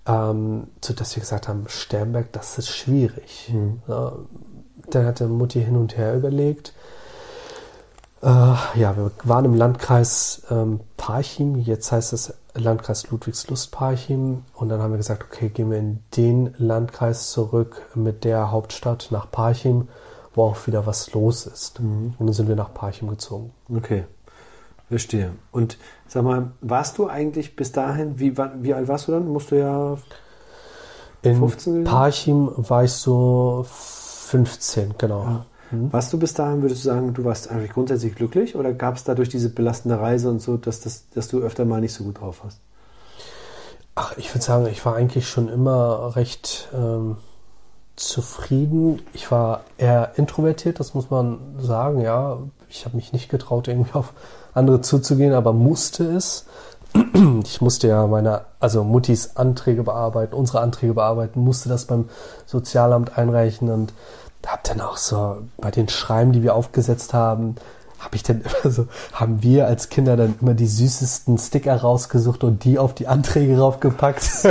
[0.08, 3.54] ähm, so dass wir gesagt haben, Sternberg, das ist schwierig.
[3.88, 4.14] Ja,
[4.90, 6.74] dann hatte Mutti hin und her überlegt.
[8.26, 8.30] Äh,
[8.80, 14.42] ja, wir waren im Landkreis ähm, Parchim, jetzt heißt es Landkreis Ludwigslust-Parchim.
[14.56, 19.10] Und dann haben wir gesagt, okay, gehen wir in den Landkreis zurück mit der Hauptstadt
[19.12, 19.90] nach Parchim,
[20.34, 21.80] wo auch wieder was los ist.
[21.80, 23.52] Und dann sind wir nach Parchim gezogen.
[23.72, 24.06] Okay,
[24.90, 25.34] verstehe.
[25.52, 29.28] Und sag mal, warst du eigentlich bis dahin, wie, wie alt warst du dann?
[29.28, 29.98] Musst du ja
[31.22, 31.84] In 15 gewesen?
[31.84, 35.46] Parchim war ich so 15, genau.
[35.72, 39.04] Warst du bis dahin, würdest du sagen, du warst eigentlich grundsätzlich glücklich oder gab es
[39.04, 42.20] dadurch diese belastende Reise und so, dass, das, dass du öfter mal nicht so gut
[42.22, 42.60] drauf hast?
[43.96, 47.18] Ach, ich würde sagen, ich war eigentlich schon immer recht ähm,
[47.96, 49.02] zufrieden.
[49.14, 52.38] Ich war eher introvertiert, das muss man sagen, ja.
[52.68, 54.14] Ich habe mich nicht getraut, irgendwie auf
[54.54, 56.46] andere zuzugehen, aber musste es.
[57.44, 62.10] Ich musste ja meine, also Muttis Anträge bearbeiten, unsere Anträge bearbeiten, musste das beim
[62.46, 63.94] Sozialamt einreichen und
[64.48, 67.56] habe dann auch so bei den Schreiben, die wir aufgesetzt haben,
[68.00, 72.44] habe ich dann immer so, haben wir als Kinder dann immer die süßesten Sticker rausgesucht
[72.44, 74.24] und die auf die Anträge raufgepackt.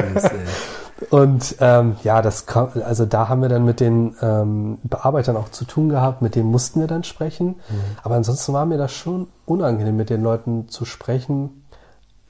[1.10, 5.64] Und ähm, ja, das also da haben wir dann mit den ähm, Bearbeitern auch zu
[5.64, 7.56] tun gehabt, mit denen mussten wir dann sprechen.
[8.02, 11.64] Aber ansonsten war mir das schon unangenehm, mit den Leuten zu sprechen.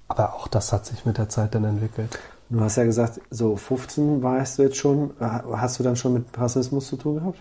[0.09, 2.19] Aber auch das hat sich mit der Zeit dann entwickelt.
[2.51, 6.27] Du hast ja gesagt, so 15 warst du jetzt schon, hast du dann schon mit
[6.37, 7.39] Rassismus zu tun gehabt?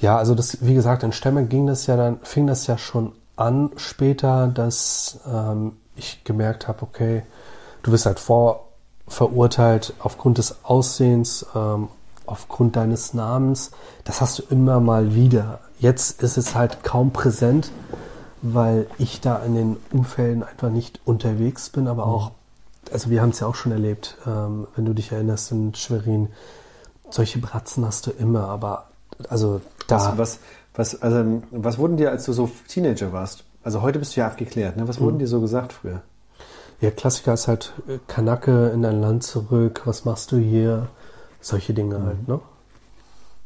[0.00, 3.12] Ja, also das, wie gesagt, in Stämme ging das ja dann, fing das ja schon
[3.36, 7.22] an später, dass ähm, ich gemerkt habe, okay,
[7.82, 11.88] du wirst halt vorverurteilt aufgrund des Aussehens, ähm,
[12.26, 13.72] aufgrund deines Namens.
[14.04, 15.60] Das hast du immer mal wieder.
[15.78, 17.70] Jetzt ist es halt kaum präsent,
[18.40, 22.30] weil ich da in den Umfällen einfach nicht unterwegs bin, aber auch,
[22.92, 26.28] also wir haben es ja auch schon erlebt, ähm, wenn du dich erinnerst in Schwerin,
[27.10, 28.86] solche Bratzen hast du immer, aber
[29.28, 29.60] also
[29.90, 30.14] da.
[30.16, 30.38] Was,
[30.74, 33.44] was, was, also, was wurden dir, als du so Teenager warst?
[33.62, 34.88] Also heute bist du ja abgeklärt, ne?
[34.88, 36.00] Was wurden dir so gesagt früher?
[36.80, 40.88] Ja, Klassiker ist halt äh, Kanake in dein Land zurück, was machst du hier?
[41.42, 42.06] Solche Dinge Mhm.
[42.06, 42.40] halt, ne?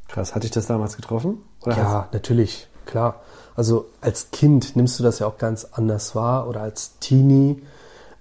[0.08, 0.34] Krass.
[0.34, 1.38] Hatte ich das damals getroffen?
[1.62, 3.20] Oder Ja, natürlich, klar.
[3.56, 7.62] Also als Kind nimmst du das ja auch ganz anders wahr oder als Teenie.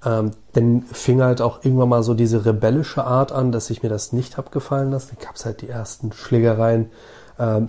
[0.06, 3.90] Ähm, dann fing halt auch irgendwann mal so diese rebellische Art an, dass ich mir
[3.90, 5.16] das nicht hab gefallen lassen.
[5.16, 6.90] Dann gab es halt die ersten Schlägereien,
[7.40, 7.68] ähm,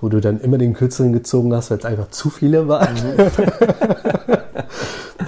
[0.00, 2.96] wo du dann immer den Kürzeren gezogen hast, weil es einfach zu viele waren.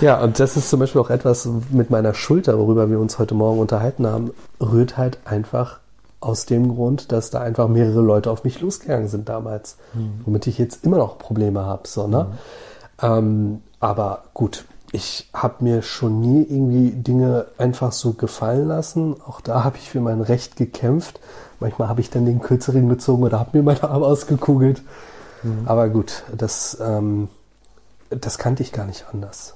[0.01, 3.35] ja, und das ist zum Beispiel auch etwas mit meiner Schulter, worüber wir uns heute
[3.35, 5.79] Morgen unterhalten haben, rührt halt einfach
[6.21, 9.77] aus dem Grund, dass da einfach mehrere Leute auf mich losgegangen sind damals,
[10.25, 11.89] womit ich jetzt immer noch Probleme habe.
[11.89, 12.29] So, ne?
[13.03, 19.17] ähm, aber gut, ich habe mir schon nie irgendwie Dinge einfach so gefallen lassen.
[19.27, 21.19] Auch da habe ich für mein Recht gekämpft.
[21.61, 24.83] Manchmal habe ich dann den kürzeren gezogen oder habe mir meine Arme ausgekugelt.
[25.65, 27.29] Aber gut, das, ähm,
[28.11, 29.55] das kannte ich gar nicht anders.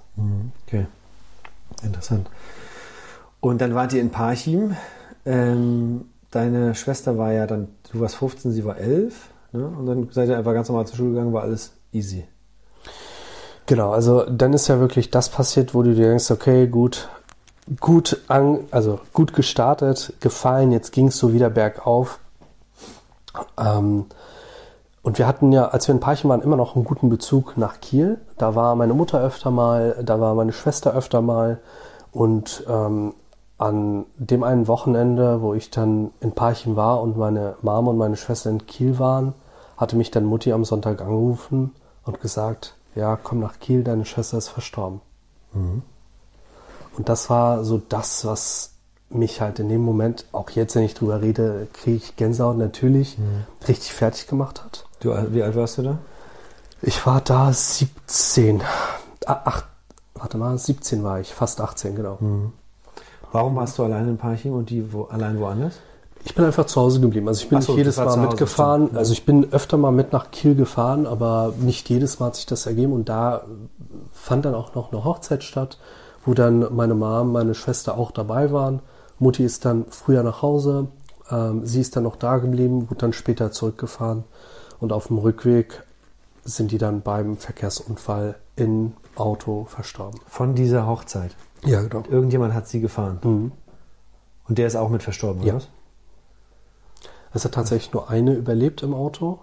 [0.67, 0.87] Okay.
[1.83, 2.29] Interessant.
[3.41, 4.75] Und dann wart ihr in Parchim.
[5.25, 9.29] Ähm, deine Schwester war ja dann, du warst 15, sie war 11.
[9.53, 9.67] Ne?
[9.67, 12.25] Und dann seid ihr einfach ganz normal zur Schule gegangen, war alles easy.
[13.67, 17.09] Genau, also dann ist ja wirklich das passiert, wo du dir denkst, okay, gut,
[17.81, 22.21] gut an, also gut gestartet, gefallen, jetzt ging es so wieder bergauf.
[23.59, 24.07] Ähm,
[25.03, 27.81] und wir hatten ja, als wir in Parchim waren, immer noch einen guten Bezug nach
[27.81, 28.19] Kiel.
[28.39, 31.59] Da war meine Mutter öfter mal, da war meine Schwester öfter mal.
[32.13, 33.15] Und ähm,
[33.59, 38.17] an dem einen Wochenende, wo ich dann in Parchim war und meine Mama und meine
[38.17, 39.35] Schwester in Kiel waren,
[39.77, 41.75] hatte mich dann Mutti am Sonntag angerufen
[42.05, 45.01] und gesagt, ja, komm nach Kiel, deine Schwester ist verstorben.
[46.97, 48.73] Und das war so das, was
[49.09, 53.17] mich halt in dem Moment, auch jetzt, wenn ich drüber rede, kriege ich Gänsehaut natürlich,
[53.69, 54.85] richtig fertig gemacht hat.
[55.01, 55.99] Du, wie alt warst du da?
[56.83, 58.63] Ich war da 17.
[59.27, 59.65] Ah, ach,
[60.15, 62.19] warte mal, 17 war ich, fast 18, genau.
[63.33, 65.75] Warum warst du allein in Parchim und die wo, allein woanders?
[66.27, 67.29] Ich bin einfach zu Hause geblieben.
[67.29, 68.87] Also ich bin so, nicht jedes Mal mitgefahren.
[68.87, 68.99] stimmt.
[68.99, 72.47] Also ich bin öfter mal mit nach Kiel gefahren, aber nicht jedes Mal hat sich
[72.47, 72.93] das ergeben.
[72.93, 73.43] Und da
[74.13, 75.79] fand dann auch noch eine Hochzeit statt,
[76.25, 78.81] wo dann meine Mom, meine Schwester auch dabei waren.
[79.21, 80.89] Mutti ist dann früher nach Hause.
[81.31, 84.25] Ähm, sie ist dann noch da geblieben, wurde dann später zurückgefahren.
[84.81, 85.85] Und auf dem Rückweg
[86.45, 90.19] sind die dann beim Verkehrsunfall im Auto verstorben.
[90.27, 91.37] Von dieser Hochzeit.
[91.65, 92.03] Ja, genau.
[92.11, 93.21] Irgendjemand hat sie gefahren.
[93.23, 93.53] Mhm.
[94.49, 95.55] Und der ist auch mit verstorben, oder Ja.
[95.57, 95.69] was?
[97.37, 99.41] Es hat tatsächlich nur eine überlebt im Auto.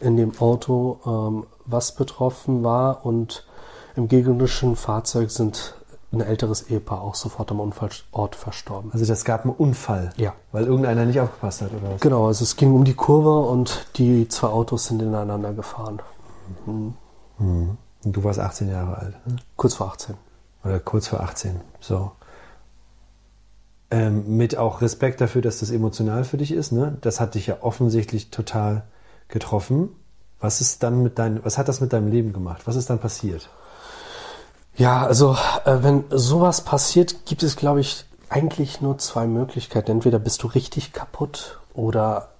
[0.00, 3.46] In dem Auto, ähm, was betroffen war und
[3.94, 5.74] im gegnerischen Fahrzeug sind
[6.12, 8.90] ein älteres Ehepaar auch sofort am Unfallort verstorben.
[8.92, 10.12] Also das gab einen Unfall.
[10.16, 10.34] Ja.
[10.52, 12.00] Weil irgendeiner nicht aufgepasst hat, oder was?
[12.00, 16.00] Genau, also es ging um die Kurve und die zwei Autos sind ineinander gefahren.
[16.66, 16.96] Und
[18.04, 19.26] du warst 18 Jahre alt.
[19.26, 19.36] Ne?
[19.56, 20.16] Kurz vor 18.
[20.64, 21.60] Oder kurz vor 18.
[21.80, 22.12] So.
[23.92, 26.72] Ähm, mit auch Respekt dafür, dass das emotional für dich ist.
[26.72, 26.96] Ne?
[27.02, 28.84] Das hat dich ja offensichtlich total
[29.28, 29.90] getroffen.
[30.40, 32.62] Was ist dann mit dein, was hat das mit deinem Leben gemacht?
[32.64, 33.50] Was ist dann passiert?
[34.74, 39.90] Ja, also äh, wenn sowas passiert, gibt es, glaube ich, eigentlich nur zwei Möglichkeiten.
[39.90, 42.30] Entweder bist du richtig kaputt oder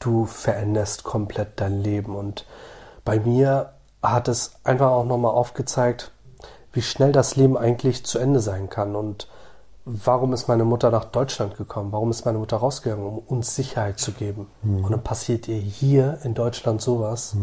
[0.00, 2.16] du veränderst komplett dein Leben.
[2.16, 2.46] Und
[3.04, 6.10] bei mir hat es einfach auch nochmal aufgezeigt,
[6.72, 8.96] wie schnell das Leben eigentlich zu Ende sein kann.
[8.96, 9.28] Und
[9.84, 11.92] warum ist meine Mutter nach Deutschland gekommen?
[11.92, 14.48] Warum ist meine Mutter rausgegangen, um uns Sicherheit zu geben?
[14.62, 17.36] Und dann passiert ihr hier in Deutschland sowas.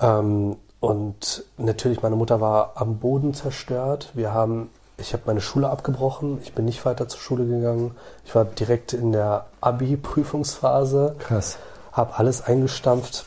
[0.00, 4.10] Ähm, und natürlich, meine Mutter war am Boden zerstört.
[4.14, 6.38] Wir haben, ich habe meine Schule abgebrochen.
[6.42, 7.94] Ich bin nicht weiter zur Schule gegangen.
[8.24, 11.16] Ich war direkt in der Abi-Prüfungsphase.
[11.18, 11.58] Krass.
[11.92, 13.24] Habe alles eingestampft.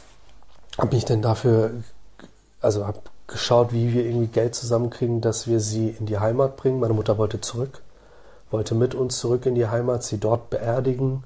[0.77, 1.71] Habe mich dann dafür,
[2.61, 6.79] also habe geschaut, wie wir irgendwie Geld zusammenkriegen, dass wir sie in die Heimat bringen.
[6.79, 7.81] Meine Mutter wollte zurück,
[8.51, 11.23] wollte mit uns zurück in die Heimat, sie dort beerdigen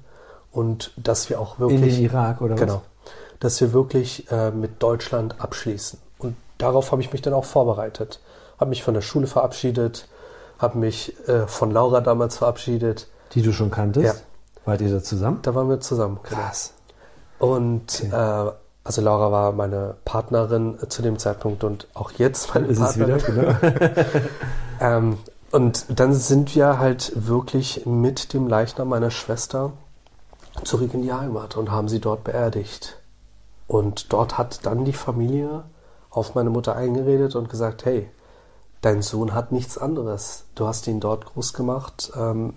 [0.50, 2.60] und dass wir auch wirklich In den Irak, oder was?
[2.60, 2.82] Genau.
[3.40, 5.98] Dass wir wirklich äh, mit Deutschland abschließen.
[6.18, 8.20] Und darauf habe ich mich dann auch vorbereitet.
[8.58, 10.08] Habe mich von der Schule verabschiedet,
[10.58, 13.08] habe mich äh, von Laura damals verabschiedet.
[13.34, 14.06] Die du schon kanntest?
[14.06, 14.14] Ja.
[14.64, 15.40] Wart ihr da zusammen?
[15.42, 16.20] Da waren wir zusammen.
[16.22, 16.40] genau.
[16.42, 16.72] Krass.
[17.38, 18.50] Und äh,
[18.84, 22.96] also Laura war meine Partnerin äh, zu dem Zeitpunkt und auch jetzt meine Ist es
[22.96, 23.26] Partnerin.
[23.26, 24.10] wieder, genau.
[24.80, 25.18] Ähm,
[25.52, 29.72] und dann sind wir halt wirklich mit dem Leichnam meiner Schwester
[30.64, 32.98] zurück in die Heimat und haben sie dort beerdigt.
[33.66, 35.64] Und dort hat dann die Familie
[36.10, 38.08] auf meine Mutter eingeredet und gesagt, hey,
[38.80, 40.44] dein Sohn hat nichts anderes.
[40.54, 42.12] Du hast ihn dort groß gemacht.
[42.16, 42.54] Ähm,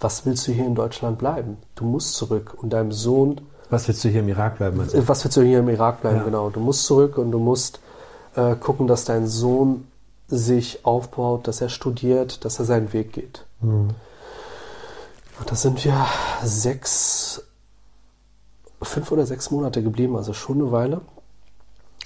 [0.00, 1.58] was willst du hier in Deutschland bleiben?
[1.74, 3.40] Du musst zurück und deinem Sohn
[3.70, 4.80] Was willst du hier im Irak bleiben?
[4.80, 5.06] Also?
[5.08, 6.18] was willst du hier im Irak bleiben?
[6.18, 6.24] Ja.
[6.24, 6.50] Genau.
[6.50, 7.80] Du musst zurück und du musst
[8.36, 9.86] äh, gucken, dass dein Sohn
[10.28, 13.44] sich aufbaut, dass er studiert, dass er seinen Weg geht.
[13.60, 13.90] Mhm.
[15.38, 16.06] Und da sind wir
[16.42, 17.42] sechs,
[18.82, 21.00] fünf oder sechs Monate geblieben, also schon eine Weile.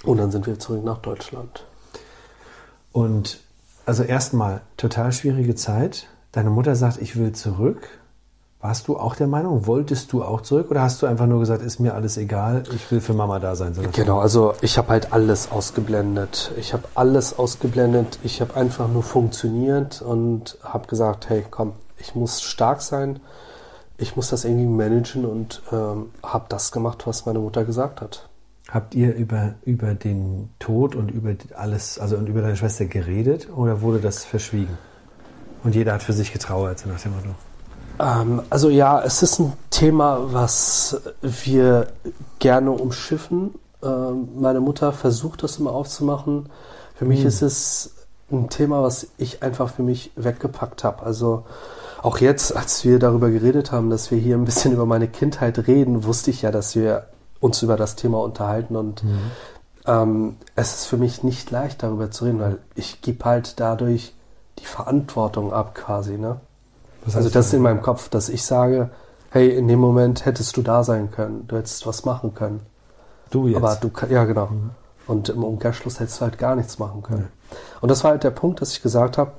[0.05, 1.65] Und dann sind wir zurück nach Deutschland.
[2.93, 3.41] Und
[3.87, 6.09] also erstmal total schwierige Zeit.
[6.33, 7.89] Deine Mutter sagt, ich will zurück.
[8.63, 9.67] Warst du auch der Meinung?
[9.67, 12.89] Wolltest du auch zurück oder hast du einfach nur gesagt, ist mir alles egal, ich
[12.93, 13.77] will für Mama da sein?
[13.93, 16.53] Genau, also ich habe halt alles ausgeblendet.
[16.57, 18.21] Ich habe alles ausgeblendet.
[18.23, 23.19] Ich habe einfach nur funktioniert und habe gesagt, hey, komm, ich muss stark sein.
[23.99, 28.29] Ich muss das irgendwie managen und ähm, habe das gemacht, was meine Mutter gesagt hat.
[28.69, 33.49] Habt ihr über, über den Tod und über alles, also und über deine Schwester geredet
[33.53, 34.79] oder wurde das verschwiegen?
[35.65, 37.35] Und jeder hat für sich getrauert, so nach dem Motto.
[37.99, 41.89] Ähm, also ja, es ist ein Thema, was wir
[42.39, 43.55] gerne umschiffen.
[43.83, 46.49] Ähm, meine Mutter versucht das immer aufzumachen.
[46.95, 47.29] Für mich hm.
[47.29, 47.95] ist es
[48.31, 51.03] ein Thema, was ich einfach für mich weggepackt habe.
[51.05, 51.45] Also
[52.03, 55.67] auch jetzt, als wir darüber geredet haben, dass wir hier ein bisschen über meine Kindheit
[55.67, 57.07] reden, wusste ich ja, dass wir
[57.41, 59.19] uns über das Thema unterhalten und mhm.
[59.87, 64.15] ähm, es ist für mich nicht leicht, darüber zu reden, weil ich gebe halt dadurch
[64.59, 66.41] die Verantwortung ab quasi, ne?
[67.07, 68.91] Also das ist in meinem Kopf, dass ich sage,
[69.31, 72.61] hey, in dem Moment hättest du da sein können, du hättest was machen können.
[73.31, 73.57] Du jetzt?
[73.57, 74.47] Aber du, ja genau.
[74.47, 74.71] Mhm.
[75.07, 77.29] Und im Umkehrschluss hättest du halt gar nichts machen können.
[77.51, 77.57] Mhm.
[77.81, 79.33] Und das war halt der Punkt, dass ich gesagt habe,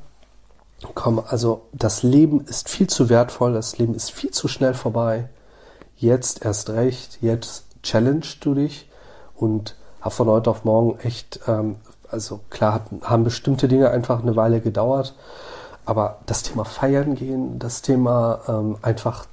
[0.93, 5.29] komm, also das Leben ist viel zu wertvoll, das Leben ist viel zu schnell vorbei.
[5.95, 8.89] Jetzt erst recht, jetzt challenge du dich
[9.35, 11.77] und habe von heute auf morgen echt, ähm,
[12.09, 15.15] also klar haben bestimmte Dinge einfach eine Weile gedauert,
[15.85, 19.25] aber das Thema Feiern gehen, das Thema ähm, einfach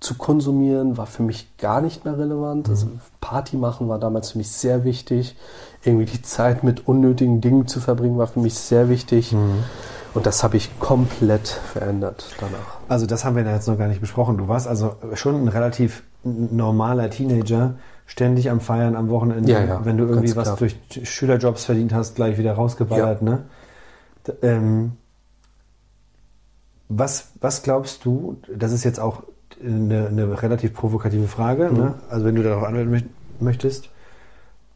[0.00, 2.68] zu konsumieren, war für mich gar nicht mehr relevant.
[2.68, 2.72] Mhm.
[2.72, 2.86] Also
[3.20, 5.36] Party machen war damals für mich sehr wichtig.
[5.82, 9.32] Irgendwie die Zeit mit unnötigen Dingen zu verbringen, war für mich sehr wichtig.
[9.32, 9.64] Mhm.
[10.14, 12.78] Und das habe ich komplett verändert danach.
[12.88, 14.38] Also das haben wir da jetzt noch gar nicht besprochen.
[14.38, 17.74] Du warst also schon ein relativ normaler Teenager,
[18.06, 19.50] ständig am Feiern am Wochenende.
[19.50, 23.20] Ja, ja, wenn du irgendwie was durch Schülerjobs verdient hast, gleich wieder rausgeballert.
[23.22, 23.28] Ja.
[23.28, 23.42] Ne?
[24.42, 24.92] Ähm,
[26.88, 29.22] was, was glaubst du, das ist jetzt auch
[29.64, 31.76] eine, eine relativ provokative Frage, mhm.
[31.76, 31.94] ne?
[32.10, 33.10] also wenn du darauf antworten
[33.40, 33.90] möchtest,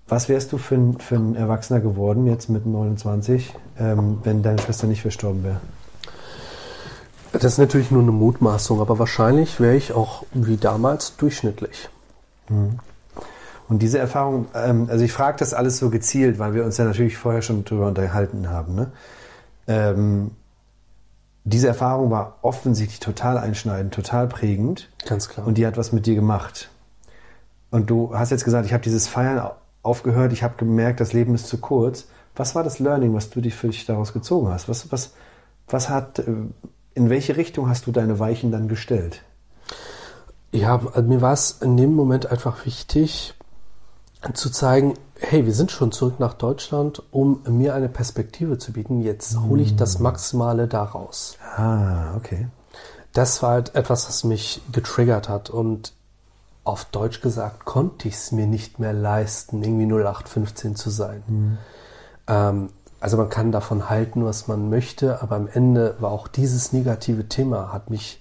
[0.09, 4.59] was wärst du für ein, für ein Erwachsener geworden, jetzt mit 29, ähm, wenn deine
[4.59, 5.61] Schwester nicht verstorben wäre?
[7.33, 11.89] Das ist natürlich nur eine Mutmaßung, aber wahrscheinlich wäre ich auch wie damals durchschnittlich.
[12.49, 12.81] Mhm.
[13.69, 16.85] Und diese Erfahrung, ähm, also ich frage das alles so gezielt, weil wir uns ja
[16.85, 18.75] natürlich vorher schon drüber unterhalten haben.
[18.75, 18.91] Ne?
[19.69, 20.33] Ähm,
[21.45, 24.89] diese Erfahrung war offensichtlich total einschneidend, total prägend.
[25.07, 25.47] Ganz klar.
[25.47, 26.71] Und die hat was mit dir gemacht.
[27.71, 29.51] Und du hast jetzt gesagt, ich habe dieses Feiern
[29.83, 32.07] aufgehört, ich habe gemerkt, das Leben ist zu kurz.
[32.37, 34.69] Was war das Learning, was du dich für dich daraus gezogen hast?
[34.69, 35.15] Was, was,
[35.69, 36.25] was hat, äh,
[36.95, 39.23] in welche Richtung hast du deine Weichen dann gestellt?
[40.53, 43.35] Ja, mir war es in dem Moment einfach wichtig,
[44.35, 49.01] zu zeigen, hey, wir sind schon zurück nach Deutschland, um mir eine Perspektive zu bieten.
[49.01, 50.03] Jetzt hole ich das hm.
[50.03, 51.37] Maximale daraus.
[51.57, 52.49] Ah, okay.
[53.13, 55.93] Das war halt etwas, was mich getriggert hat und
[56.65, 61.23] auf Deutsch gesagt konnte ich es mir nicht mehr leisten, irgendwie 0815 zu sein.
[61.27, 61.59] Mhm.
[62.29, 62.69] Ähm,
[63.01, 67.29] also man kann davon halten, was man möchte, aber am Ende war auch dieses negative
[67.29, 68.21] Thema, hat mich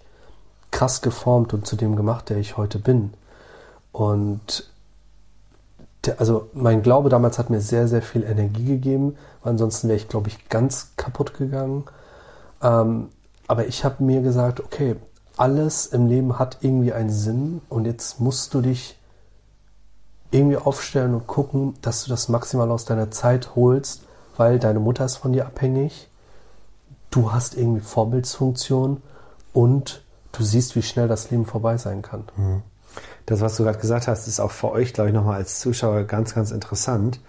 [0.72, 3.14] krass geformt und zu dem gemacht, der ich heute bin.
[3.92, 4.70] Und
[6.18, 9.18] also mein Glaube damals hat mir sehr, sehr viel Energie gegeben.
[9.44, 11.84] Ansonsten wäre ich, glaube ich, ganz kaputt gegangen.
[12.62, 13.10] Ähm,
[13.48, 14.96] aber ich habe mir gesagt, okay,
[15.36, 18.98] alles im Leben hat irgendwie einen Sinn und jetzt musst du dich
[20.32, 24.04] irgendwie aufstellen und gucken, dass du das maximal aus deiner Zeit holst,
[24.38, 26.10] weil deine Mutter ist von dir abhängig.
[27.10, 29.02] Du hast irgendwie Vorbildsfunktion
[29.54, 32.26] und du siehst, wie schnell das Leben vorbei sein kann.
[32.38, 32.62] Mhm
[33.30, 36.04] das, was du gerade gesagt hast, ist auch für euch, glaube ich, nochmal als Zuschauer
[36.06, 37.22] ganz, ganz interessant.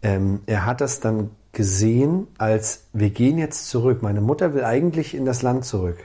[0.00, 4.02] Ähm, er hat das dann gesehen als, wir gehen jetzt zurück.
[4.02, 5.98] Meine Mutter will eigentlich in das Land zurück.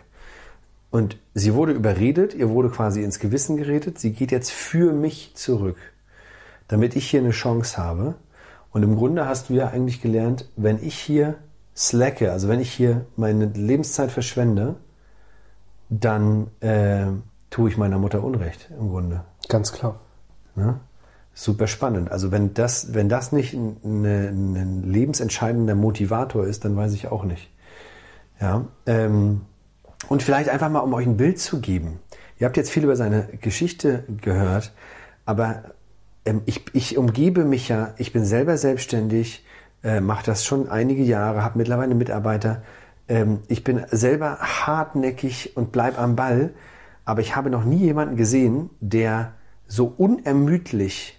[0.89, 5.33] Und sie wurde überredet, ihr wurde quasi ins Gewissen geredet, sie geht jetzt für mich
[5.35, 5.77] zurück,
[6.67, 8.15] damit ich hier eine Chance habe.
[8.71, 11.35] Und im Grunde hast du ja eigentlich gelernt, wenn ich hier
[11.75, 14.75] slacke, also wenn ich hier meine Lebenszeit verschwende,
[15.89, 17.07] dann äh,
[17.49, 19.23] tue ich meiner Mutter Unrecht im Grunde.
[19.47, 19.99] Ganz klar.
[20.55, 20.79] Ja?
[21.33, 22.11] Super spannend.
[22.11, 27.23] Also wenn das, wenn das nicht ein, ein lebensentscheidender Motivator ist, dann weiß ich auch
[27.23, 27.49] nicht.
[28.41, 28.65] Ja.
[28.85, 29.41] Ähm,
[30.09, 31.99] und vielleicht einfach mal, um euch ein Bild zu geben.
[32.39, 34.73] Ihr habt jetzt viel über seine Geschichte gehört,
[35.25, 35.63] aber
[36.25, 39.43] ähm, ich, ich umgebe mich ja, ich bin selber selbstständig,
[39.83, 42.61] äh, mache das schon einige Jahre, habe mittlerweile Mitarbeiter.
[43.07, 46.51] Ähm, ich bin selber hartnäckig und bleib am Ball,
[47.07, 49.31] aber ich habe noch nie jemanden gesehen, der
[49.65, 51.17] so unermüdlich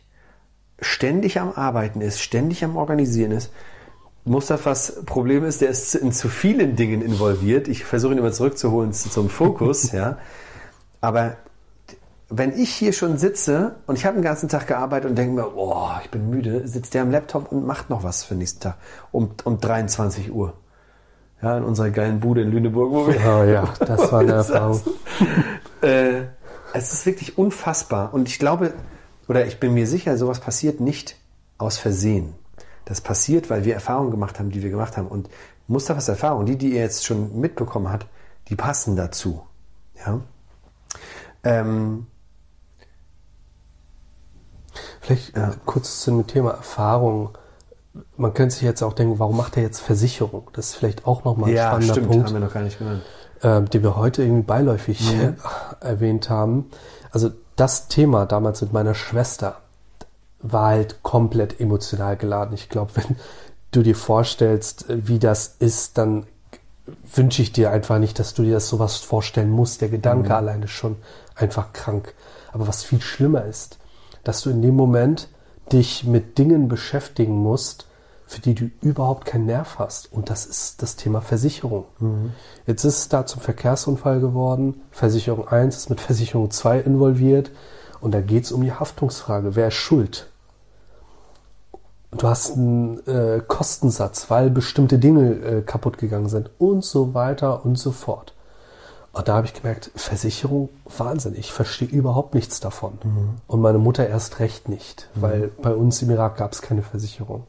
[0.81, 3.51] ständig am Arbeiten ist, ständig am Organisieren ist.
[4.27, 7.69] Mustafas Problem ist, der ist in zu vielen Dingen involviert.
[7.69, 10.19] Ich versuche ihn immer zurückzuholen zum Fokus, ja.
[11.01, 11.37] Aber
[12.29, 15.49] wenn ich hier schon sitze und ich habe den ganzen Tag gearbeitet und denke mir,
[15.49, 18.61] boah, ich bin müde, sitzt der am Laptop und macht noch was für den nächsten
[18.61, 18.77] Tag
[19.11, 20.53] um, um 23 Uhr.
[21.41, 22.91] Ja, in unserer geilen Bude in Lüneburg.
[22.91, 24.81] Wo wir Oh ja, das war eine Erfahrung.
[25.83, 26.25] Äh,
[26.73, 28.13] es ist wirklich unfassbar.
[28.13, 28.75] Und ich glaube,
[29.29, 31.17] oder ich bin mir sicher, sowas passiert nicht
[31.59, 32.35] aus Versehen.
[32.85, 35.09] Das passiert, weil wir Erfahrungen gemacht haben, die wir gemacht haben.
[35.09, 35.29] Und
[35.67, 38.07] Mustafas Erfahrungen, die, die ihr jetzt schon mitbekommen habt,
[38.49, 39.43] die passen dazu.
[40.07, 40.21] Ja.
[41.45, 42.07] Ähm,
[45.01, 47.31] Vielleicht äh, kurz zu dem Thema Erfahrung.
[48.17, 50.51] Man könnte sich jetzt auch denken, warum macht er jetzt Versicherung?
[50.53, 52.27] Das ist vielleicht auch nochmal ein ja, spannender stimmt, Punkt.
[52.27, 53.03] haben wir noch gar nicht genannt.
[53.43, 55.21] Äh, den wir heute irgendwie beiläufig Mhm.
[55.21, 55.33] äh,
[55.87, 56.71] erwähnt haben.
[57.11, 59.57] Also das Thema damals mit meiner Schwester
[60.41, 62.55] war halt komplett emotional geladen.
[62.55, 63.17] Ich glaube, wenn
[63.73, 66.27] du dir vorstellst, wie das ist, dann
[67.15, 69.81] wünsche ich dir einfach nicht, dass du dir das sowas vorstellen musst.
[69.81, 70.97] Der Gedanke alleine ist schon
[71.35, 72.15] einfach krank.
[72.53, 73.79] Aber was viel schlimmer ist,
[74.25, 75.29] dass du in dem Moment
[75.73, 77.87] dich mit Dingen beschäftigen musst,
[78.29, 80.13] für die du überhaupt keinen Nerv hast.
[80.13, 81.87] Und das ist das Thema Versicherung.
[82.67, 84.83] Jetzt ist es da zum Verkehrsunfall geworden.
[84.91, 87.51] Versicherung 1 ist mit Versicherung 2 involviert.
[88.01, 89.57] Und da geht es um die Haftungsfrage.
[89.57, 90.31] Wer ist schuld?
[92.11, 97.65] Du hast einen äh, Kostensatz, weil bestimmte Dinge äh, kaputt gegangen sind und so weiter
[97.65, 98.35] und so fort.
[99.13, 102.99] Und da habe ich gemerkt, Versicherung, Wahnsinn, ich verstehe überhaupt nichts davon.
[103.47, 107.45] Und meine Mutter erst recht nicht, weil bei uns im Irak gab es keine Versicherung.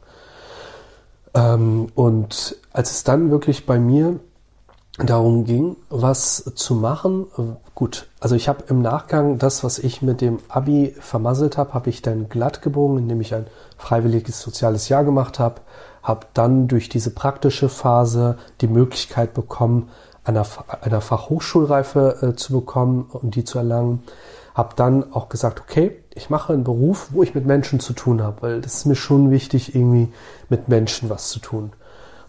[1.34, 4.20] Ähm, und als es dann wirklich bei mir
[4.98, 7.28] darum ging, was zu machen,
[7.74, 11.90] gut, also ich habe im Nachgang das, was ich mit dem Abi vermasselt habe, habe
[11.90, 15.62] ich dann glatt gebogen, indem ich ein freiwilliges soziales Jahr gemacht habe,
[16.04, 19.90] habe dann durch diese praktische Phase die Möglichkeit bekommen,
[20.24, 20.46] einer,
[20.82, 24.04] einer Fachhochschulreife äh, zu bekommen und die zu erlangen.
[24.60, 28.22] Habe dann auch gesagt, okay, ich mache einen Beruf, wo ich mit Menschen zu tun
[28.22, 30.12] habe, weil das ist mir schon wichtig, irgendwie
[30.50, 31.72] mit Menschen was zu tun.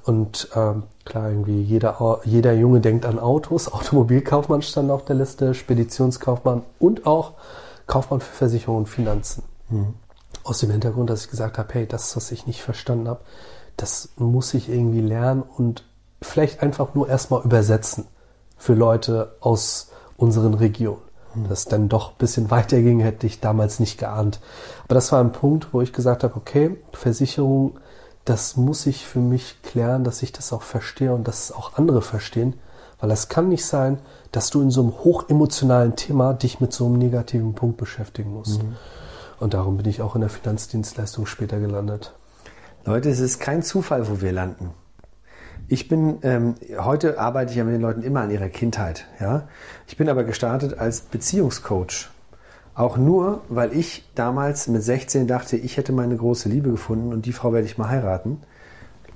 [0.04, 3.66] Und ähm, klar, irgendwie jeder, jeder Junge denkt an Autos.
[3.72, 7.32] Automobilkaufmann stand auf der Liste, Speditionskaufmann und auch
[7.88, 9.42] Kaufmann für Versicherung und Finanzen.
[10.44, 13.22] Aus dem Hintergrund, dass ich gesagt habe, hey, das, was ich nicht verstanden habe,
[13.76, 15.82] das muss ich irgendwie lernen und
[16.22, 18.06] vielleicht einfach nur erstmal übersetzen
[18.56, 21.09] für Leute aus unseren Regionen.
[21.48, 24.40] Das dann doch ein bisschen weiter ging, hätte ich damals nicht geahnt.
[24.84, 27.78] Aber das war ein Punkt, wo ich gesagt habe, okay, Versicherung,
[28.24, 31.76] das muss ich für mich klären, dass ich das auch verstehe und dass es auch
[31.76, 32.54] andere verstehen.
[33.00, 33.98] Weil es kann nicht sein,
[34.32, 38.60] dass du in so einem hochemotionalen Thema dich mit so einem negativen Punkt beschäftigen musst.
[39.38, 42.12] Und darum bin ich auch in der Finanzdienstleistung später gelandet.
[42.84, 44.70] Leute, es ist kein Zufall, wo wir landen.
[45.72, 49.46] Ich bin, ähm, heute arbeite ich ja mit den Leuten immer an ihrer Kindheit, ja.
[49.86, 52.08] Ich bin aber gestartet als Beziehungscoach.
[52.74, 57.24] Auch nur, weil ich damals mit 16 dachte, ich hätte meine große Liebe gefunden und
[57.24, 58.40] die Frau werde ich mal heiraten.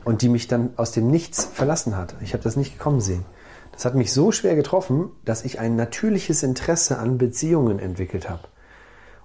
[0.05, 2.14] Und die mich dann aus dem Nichts verlassen hat.
[2.20, 3.24] Ich habe das nicht gekommen sehen.
[3.72, 8.42] Das hat mich so schwer getroffen, dass ich ein natürliches Interesse an Beziehungen entwickelt habe.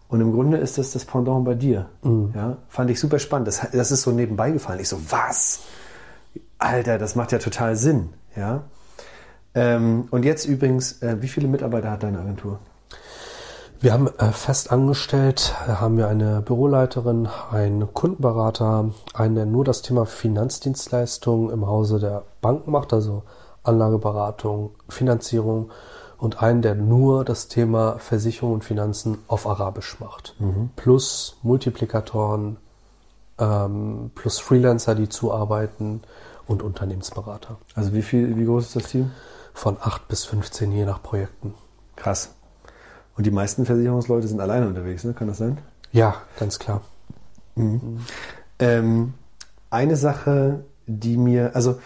[0.07, 1.89] Und im Grunde ist das das Pendant bei dir.
[2.33, 3.49] Ja, fand ich super spannend.
[3.49, 4.79] Das, das ist so nebenbei gefallen.
[4.79, 5.59] Ich so, was?
[6.59, 8.09] Alter, das macht ja total Sinn.
[8.35, 8.63] Ja.
[9.55, 12.59] Ähm, und jetzt übrigens, äh, wie viele Mitarbeiter hat deine Agentur?
[13.81, 19.81] Wir haben äh, fest angestellt, haben wir eine Büroleiterin, einen Kundenberater, einen, der nur das
[19.81, 23.23] Thema Finanzdienstleistungen im Hause der Banken macht, also
[23.63, 25.71] Anlageberatung, Finanzierung
[26.17, 30.35] und einen, der nur das Thema Versicherung und Finanzen auf Arabisch macht.
[30.75, 32.57] Plus Multiplikatoren,
[33.37, 36.01] ähm, plus Freelancer, die zuarbeiten
[36.49, 37.57] und Unternehmensberater.
[37.75, 39.11] Also wie viel, wie groß ist das Team?
[39.53, 41.53] Von 8 bis 15 je nach Projekten.
[41.95, 42.33] Krass.
[43.15, 45.13] Und die meisten Versicherungsleute sind alleine unterwegs, ne?
[45.13, 45.59] Kann das sein?
[45.91, 46.81] Ja, ganz klar.
[48.59, 49.13] Ähm,
[49.69, 51.79] eine Sache, die mir, also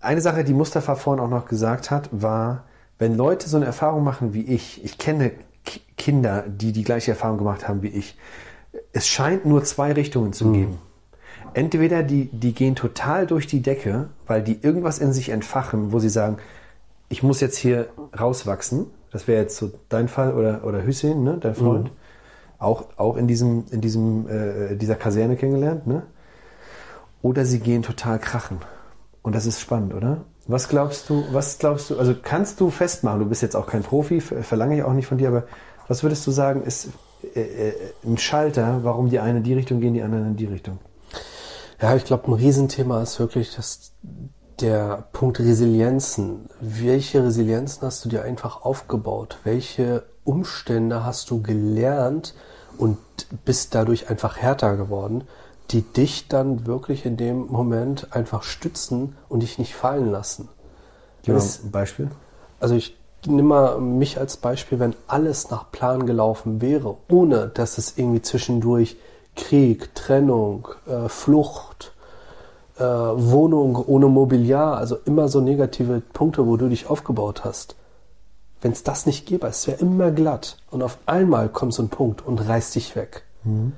[0.00, 2.64] eine Sache, die Mustafa vorhin auch noch gesagt hat, war,
[2.98, 5.32] wenn Leute so eine Erfahrung machen wie ich, ich kenne
[5.96, 8.16] Kinder, die die gleiche Erfahrung gemacht haben wie ich,
[8.92, 10.78] es scheint nur zwei Richtungen zu geben.
[11.58, 15.98] Entweder die, die gehen total durch die Decke, weil die irgendwas in sich entfachen, wo
[15.98, 16.36] sie sagen,
[17.08, 18.86] ich muss jetzt hier rauswachsen.
[19.10, 21.90] Das wäre jetzt so dein Fall oder, oder Hüseyin, ne, dein Freund.
[22.60, 26.04] Auch, auch in diesem, in diesem, äh, dieser Kaserne kennengelernt, ne?
[27.22, 28.58] oder sie gehen total krachen.
[29.22, 30.18] Und das ist spannend, oder?
[30.46, 33.82] Was glaubst du, was glaubst du, also kannst du festmachen, du bist jetzt auch kein
[33.82, 35.42] Profi, verlange ich auch nicht von dir, aber
[35.88, 36.90] was würdest du sagen, ist
[37.34, 37.72] äh, äh,
[38.04, 40.78] ein Schalter, warum die eine in die Richtung gehen, die anderen in die Richtung?
[41.80, 43.92] Ja, ich glaube, ein Riesenthema ist wirklich das,
[44.60, 46.48] der Punkt Resilienzen.
[46.60, 49.38] Welche Resilienzen hast du dir einfach aufgebaut?
[49.44, 52.34] Welche Umstände hast du gelernt
[52.78, 52.98] und
[53.44, 55.24] bist dadurch einfach härter geworden,
[55.70, 60.48] die dich dann wirklich in dem Moment einfach stützen und dich nicht fallen lassen?
[61.22, 62.10] Gib mal ein Beispiel.
[62.58, 67.78] Also ich nehme mal mich als Beispiel, wenn alles nach Plan gelaufen wäre, ohne dass
[67.78, 68.96] es irgendwie zwischendurch
[69.38, 71.94] Krieg, Trennung, äh, Flucht,
[72.76, 77.76] äh, Wohnung ohne Mobiliar, also immer so negative Punkte, wo du dich aufgebaut hast.
[78.60, 81.88] Wenn es das nicht gäbe, es wäre immer glatt und auf einmal kommt so ein
[81.88, 83.22] Punkt und reißt dich weg.
[83.44, 83.72] Mhm.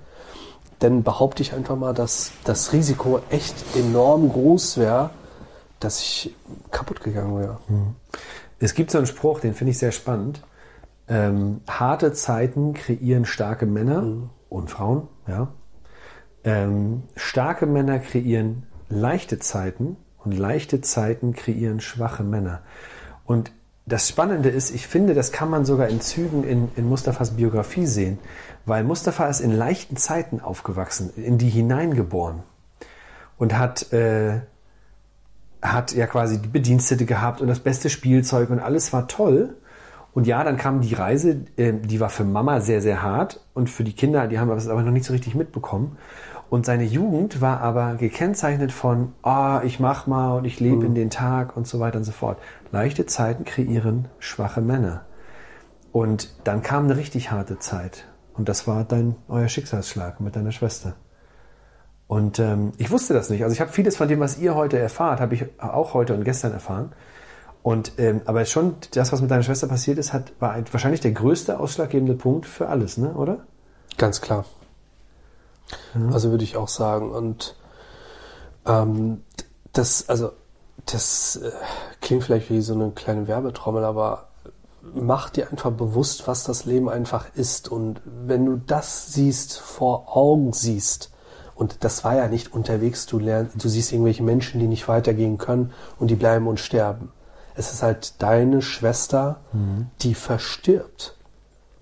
[0.78, 5.11] Dann behaupte ich einfach mal, dass das Risiko echt enorm groß wäre,
[5.78, 6.34] dass ich
[6.70, 7.58] kaputt gegangen wäre.
[7.68, 7.94] Mhm.
[8.58, 10.40] Es gibt so einen Spruch, den finde ich sehr spannend.
[11.08, 14.30] Ähm, harte Zeiten kreieren starke Männer mhm.
[14.51, 15.09] Und Frauen.
[15.26, 15.48] Ja.
[16.44, 22.61] Ähm, starke Männer kreieren leichte Zeiten und leichte Zeiten kreieren schwache Männer.
[23.24, 23.53] Und
[23.86, 27.86] das Spannende ist, ich finde, das kann man sogar in Zügen in, in Mustafas Biografie
[27.86, 28.18] sehen,
[28.66, 32.42] weil Mustafa ist in leichten Zeiten aufgewachsen, in die hineingeboren
[33.38, 34.40] und hat, äh,
[35.62, 39.57] hat ja quasi die Bedienstete gehabt und das beste Spielzeug und alles war toll.
[40.12, 43.70] Und ja, dann kam die Reise, äh, die war für Mama sehr, sehr hart und
[43.70, 45.96] für die Kinder, die haben das aber noch nicht so richtig mitbekommen.
[46.50, 50.78] Und seine Jugend war aber gekennzeichnet von, ah, oh, ich mach mal und ich lebe
[50.78, 50.86] mhm.
[50.86, 52.38] in den Tag und so weiter und so fort.
[52.72, 55.02] Leichte Zeiten kreieren schwache Männer.
[55.92, 58.06] Und dann kam eine richtig harte Zeit.
[58.34, 60.94] Und das war dein euer Schicksalsschlag mit deiner Schwester.
[62.08, 63.44] Und ähm, ich wusste das nicht.
[63.44, 66.24] Also ich habe vieles von dem, was ihr heute erfahrt, habe ich auch heute und
[66.24, 66.92] gestern erfahren.
[67.62, 71.12] Und ähm, aber schon das, was mit deiner Schwester passiert ist, hat war wahrscheinlich der
[71.12, 73.12] größte ausschlaggebende Punkt für alles, ne?
[73.14, 73.44] Oder?
[73.98, 74.46] Ganz klar.
[75.94, 76.12] Mhm.
[76.12, 77.11] Also würde ich auch sagen.
[77.11, 77.56] Und
[78.66, 79.22] ähm,
[79.72, 80.32] das, also
[80.86, 81.50] das äh,
[82.00, 84.28] klingt vielleicht wie so eine kleine Werbetrommel, aber
[84.94, 87.70] mach dir einfach bewusst, was das Leben einfach ist.
[87.70, 91.12] Und wenn du das siehst, vor Augen siehst,
[91.54, 95.36] und das war ja nicht unterwegs, du lernst, du siehst irgendwelche Menschen, die nicht weitergehen
[95.36, 97.12] können und die bleiben und sterben.
[97.61, 99.88] Es ist halt deine Schwester, mhm.
[100.00, 101.14] die verstirbt.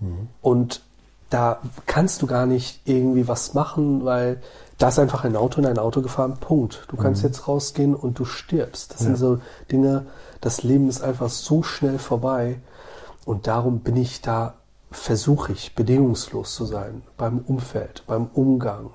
[0.01, 0.27] Mhm.
[0.41, 0.81] Und
[1.29, 4.41] da kannst du gar nicht irgendwie was machen, weil
[4.77, 6.83] da ist einfach ein Auto in ein Auto gefahren, Punkt.
[6.89, 7.29] Du kannst mhm.
[7.29, 8.93] jetzt rausgehen und du stirbst.
[8.93, 9.05] Das ja.
[9.05, 9.39] sind so
[9.71, 10.05] Dinge,
[10.41, 12.59] das Leben ist einfach so schnell vorbei
[13.23, 14.55] und darum bin ich da,
[14.91, 18.89] versuche ich bedingungslos zu sein beim Umfeld, beim Umgang,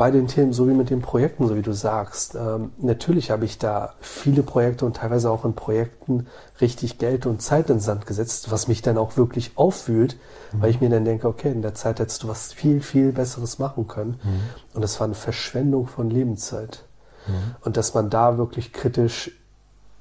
[0.00, 2.34] bei den Themen, so wie mit den Projekten, so wie du sagst.
[2.34, 6.26] Ähm, natürlich habe ich da viele Projekte und teilweise auch in Projekten
[6.58, 10.16] richtig Geld und Zeit ins Sand gesetzt, was mich dann auch wirklich auffühlt,
[10.52, 10.62] mhm.
[10.62, 13.58] weil ich mir dann denke, okay, in der Zeit hättest du was viel, viel Besseres
[13.58, 14.18] machen können.
[14.22, 14.40] Mhm.
[14.72, 16.82] Und das war eine Verschwendung von Lebenszeit.
[17.26, 17.56] Mhm.
[17.60, 19.32] Und dass man da wirklich kritisch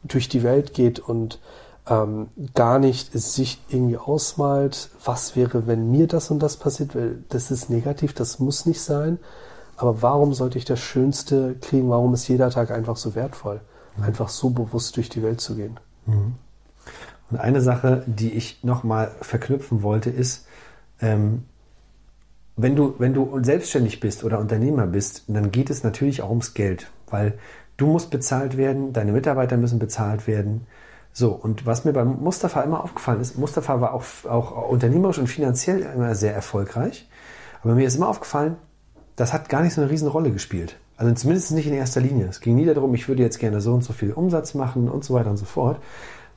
[0.06, 1.39] durch die Welt geht und
[1.89, 7.22] ähm, gar nicht sich irgendwie ausmalt, was wäre, wenn mir das und das passiert, weil
[7.28, 9.20] das ist negativ, das muss nicht sein
[9.80, 11.89] aber warum sollte ich das Schönste kriegen?
[11.89, 13.61] Warum ist jeder Tag einfach so wertvoll?
[13.95, 14.03] Mhm.
[14.03, 15.80] Einfach so bewusst durch die Welt zu gehen.
[16.05, 16.36] Mhm.
[17.32, 20.45] Und eine Sache, die ich nochmal verknüpfen wollte, ist,
[20.99, 21.45] ähm,
[22.57, 26.53] wenn du, wenn du selbstständig bist oder Unternehmer bist, dann geht es natürlich auch ums
[26.53, 27.38] Geld, weil
[27.77, 30.67] du musst bezahlt werden, deine Mitarbeiter müssen bezahlt werden.
[31.13, 35.27] So, und was mir beim Mustafa immer aufgefallen ist, Mustafa war auch, auch unternehmerisch und
[35.27, 37.07] finanziell immer sehr erfolgreich.
[37.63, 38.57] Aber mir ist immer aufgefallen,
[39.20, 40.78] das hat gar nicht so eine Riesenrolle gespielt.
[40.95, 42.28] Also zumindest nicht in erster Linie.
[42.28, 45.03] Es ging nie darum, ich würde jetzt gerne so und so viel Umsatz machen und
[45.03, 45.80] so weiter und so fort.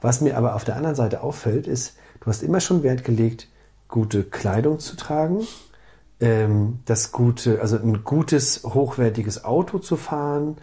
[0.01, 3.49] Was mir aber auf der anderen Seite auffällt, ist, du hast immer schon Wert gelegt,
[3.87, 5.47] gute Kleidung zu tragen,
[6.21, 10.57] ähm, das gute, also ein gutes, hochwertiges Auto zu fahren.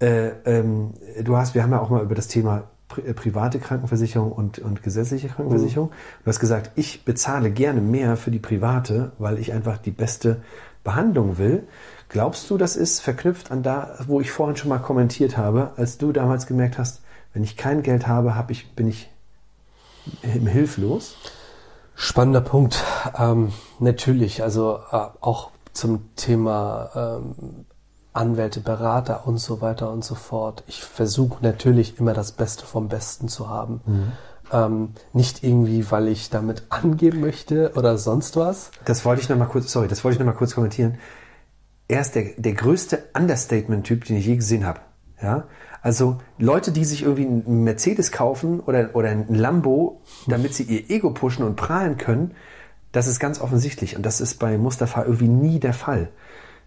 [0.00, 2.64] Äh, ähm, du hast, wir haben ja auch mal über das Thema
[3.04, 5.90] äh, private Krankenversicherung und, und gesetzliche Krankenversicherung.
[5.90, 6.24] Mhm.
[6.24, 10.42] Du hast gesagt, ich bezahle gerne mehr für die private, weil ich einfach die beste
[10.84, 11.66] Behandlung will.
[12.08, 15.98] Glaubst du, das ist verknüpft an da, wo ich vorhin schon mal kommentiert habe, als
[15.98, 17.00] du damals gemerkt hast,
[17.32, 19.10] wenn ich kein Geld habe, hab ich, bin ich
[20.22, 21.16] hilflos?
[21.94, 22.82] Spannender Punkt.
[23.16, 27.66] Ähm, natürlich, also äh, auch zum Thema ähm,
[28.12, 30.64] Anwälte, Berater und so weiter und so fort.
[30.66, 33.80] Ich versuche natürlich immer das Beste vom Besten zu haben.
[33.86, 34.12] Mhm.
[34.52, 38.70] Ähm, nicht irgendwie, weil ich damit angeben möchte oder sonst was.
[38.84, 40.98] Das wollte ich noch mal kurz, sorry, das wollte ich noch mal kurz kommentieren.
[41.88, 44.80] er ist der, der größte Understatement-Typ, den ich je gesehen habe.
[45.22, 45.44] Ja?
[45.82, 50.90] Also Leute, die sich irgendwie einen Mercedes kaufen oder, oder ein Lambo, damit sie ihr
[50.90, 52.32] Ego pushen und prahlen können,
[52.92, 53.96] das ist ganz offensichtlich.
[53.96, 56.10] Und das ist bei Mustafa irgendwie nie der Fall.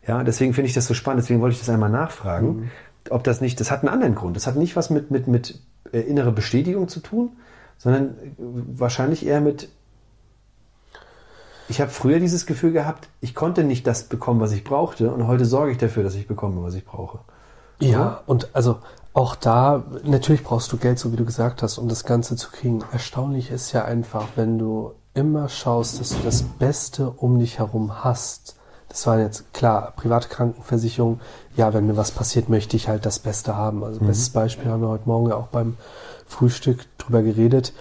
[0.05, 1.23] Ja, deswegen finde ich das so spannend.
[1.23, 2.69] Deswegen wollte ich das einmal nachfragen, mhm.
[3.09, 4.35] ob das nicht, das hat einen anderen Grund.
[4.35, 5.59] Das hat nicht was mit, mit, mit
[5.91, 7.31] äh, innerer Bestätigung zu tun,
[7.77, 9.69] sondern äh, wahrscheinlich eher mit
[11.67, 15.25] ich habe früher dieses Gefühl gehabt, ich konnte nicht das bekommen, was ich brauchte, und
[15.25, 17.19] heute sorge ich dafür, dass ich bekomme, was ich brauche.
[17.79, 18.77] Ja, und also
[19.13, 22.51] auch da, natürlich brauchst du Geld, so wie du gesagt hast, um das Ganze zu
[22.51, 22.83] kriegen.
[22.91, 28.03] Erstaunlich ist ja einfach, wenn du immer schaust, dass du das Beste um dich herum
[28.03, 28.57] hast.
[28.89, 31.19] Das war jetzt klar, private Krankenversicherung,
[31.55, 33.83] ja, wenn mir was passiert, möchte ich halt das Beste haben.
[33.83, 34.07] Also mhm.
[34.07, 35.77] bestes Beispiel haben wir heute Morgen ja auch beim
[36.25, 37.73] Frühstück drüber geredet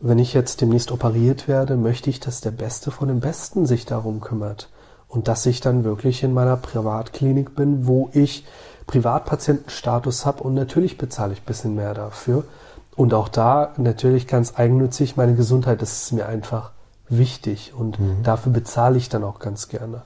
[0.00, 3.86] wenn ich jetzt demnächst operiert werde, möchte ich, dass der Beste von dem Besten sich
[3.86, 4.68] darum kümmert.
[5.08, 8.44] Und dass ich dann wirklich in meiner Privatklinik bin, wo ich
[8.86, 12.44] Privatpatientenstatus habe und natürlich bezahle ich ein bisschen mehr dafür.
[12.94, 16.72] Und auch da natürlich ganz eigennützig, meine Gesundheit, das ist mir einfach
[17.08, 18.22] wichtig und mhm.
[18.22, 20.02] dafür bezahle ich dann auch ganz gerne.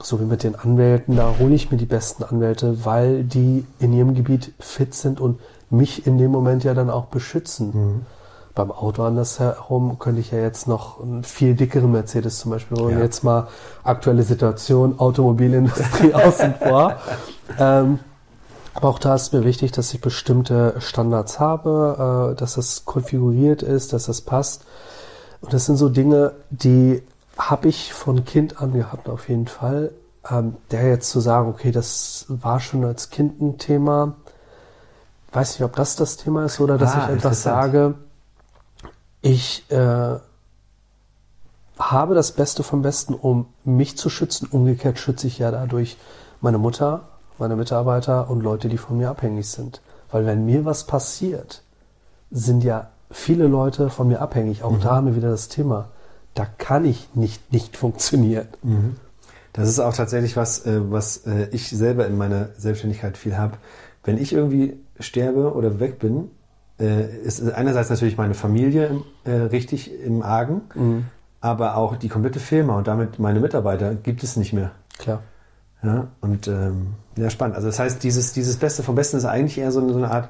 [0.00, 3.92] So wie mit den Anwälten, da hole ich mir die besten Anwälte, weil die in
[3.92, 5.38] ihrem Gebiet fit sind und
[5.72, 7.70] mich in dem Moment ja dann auch beschützen.
[7.74, 8.06] Mhm
[8.54, 12.98] beim Auto andersherum könnte ich ja jetzt noch einen viel dickeren Mercedes zum Beispiel holen.
[12.98, 13.04] Ja.
[13.04, 13.48] Jetzt mal
[13.82, 16.96] aktuelle Situation, Automobilindustrie außen vor.
[17.58, 17.98] Ähm,
[18.74, 23.62] aber auch da ist mir wichtig, dass ich bestimmte Standards habe, äh, dass das konfiguriert
[23.62, 24.64] ist, dass das passt.
[25.40, 27.02] Und das sind so Dinge, die
[27.38, 29.92] habe ich von Kind an gehabt auf jeden Fall.
[30.30, 34.14] Ähm, der jetzt zu sagen, okay, das war schon als Kind ein Thema.
[35.32, 37.94] Weiß nicht, ob das das Thema ist oder dass ah, ich etwas sage,
[39.22, 40.16] ich äh,
[41.78, 44.48] habe das Beste vom Besten, um mich zu schützen.
[44.50, 45.96] Umgekehrt schütze ich ja dadurch
[46.40, 47.08] meine Mutter,
[47.38, 49.80] meine Mitarbeiter und Leute, die von mir abhängig sind.
[50.10, 51.62] Weil wenn mir was passiert,
[52.30, 54.62] sind ja viele Leute von mir abhängig.
[54.62, 54.80] Auch mhm.
[54.80, 55.88] da haben wir wieder das Thema.
[56.34, 58.48] Da kann ich nicht nicht funktionieren.
[58.62, 58.96] Mhm.
[59.52, 63.58] Das ist auch tatsächlich was, äh, was äh, ich selber in meiner Selbstständigkeit viel habe.
[64.02, 66.30] Wenn ich irgendwie sterbe oder weg bin,
[66.80, 71.04] äh, ist einerseits natürlich meine Familie äh, richtig im Argen, mhm.
[71.40, 74.72] aber auch die komplette Firma und damit meine Mitarbeiter gibt es nicht mehr.
[74.98, 75.22] Klar.
[75.82, 77.56] Ja, und ähm, ja, spannend.
[77.56, 80.10] Also das heißt, dieses, dieses Beste vom Besten ist eigentlich eher so eine, so eine
[80.10, 80.28] Art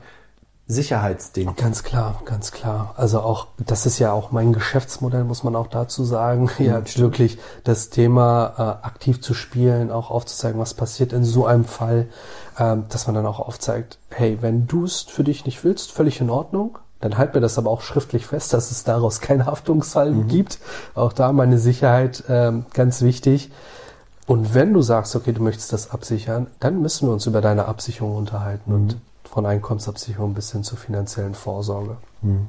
[0.68, 1.54] Sicherheitsding.
[1.56, 2.94] Ganz klar, ganz klar.
[2.96, 6.50] Also auch, das ist ja auch mein Geschäftsmodell, muss man auch dazu sagen.
[6.58, 11.44] Ja, ja wirklich das Thema äh, aktiv zu spielen, auch aufzuzeigen, was passiert in so
[11.44, 12.06] einem Fall,
[12.58, 16.20] ähm, dass man dann auch aufzeigt, hey, wenn du es für dich nicht willst, völlig
[16.20, 16.78] in Ordnung.
[17.00, 20.28] Dann halt mir das aber auch schriftlich fest, dass es daraus keinen Haftungsfall mhm.
[20.28, 20.60] gibt.
[20.94, 23.50] Auch da meine Sicherheit ähm, ganz wichtig.
[24.26, 27.64] Und wenn du sagst, okay, du möchtest das absichern, dann müssen wir uns über deine
[27.64, 28.76] Absicherung unterhalten mhm.
[28.76, 28.96] und
[29.32, 31.96] von Einkommensabsicherung bis hin zur finanziellen Vorsorge.
[32.20, 32.48] Mhm.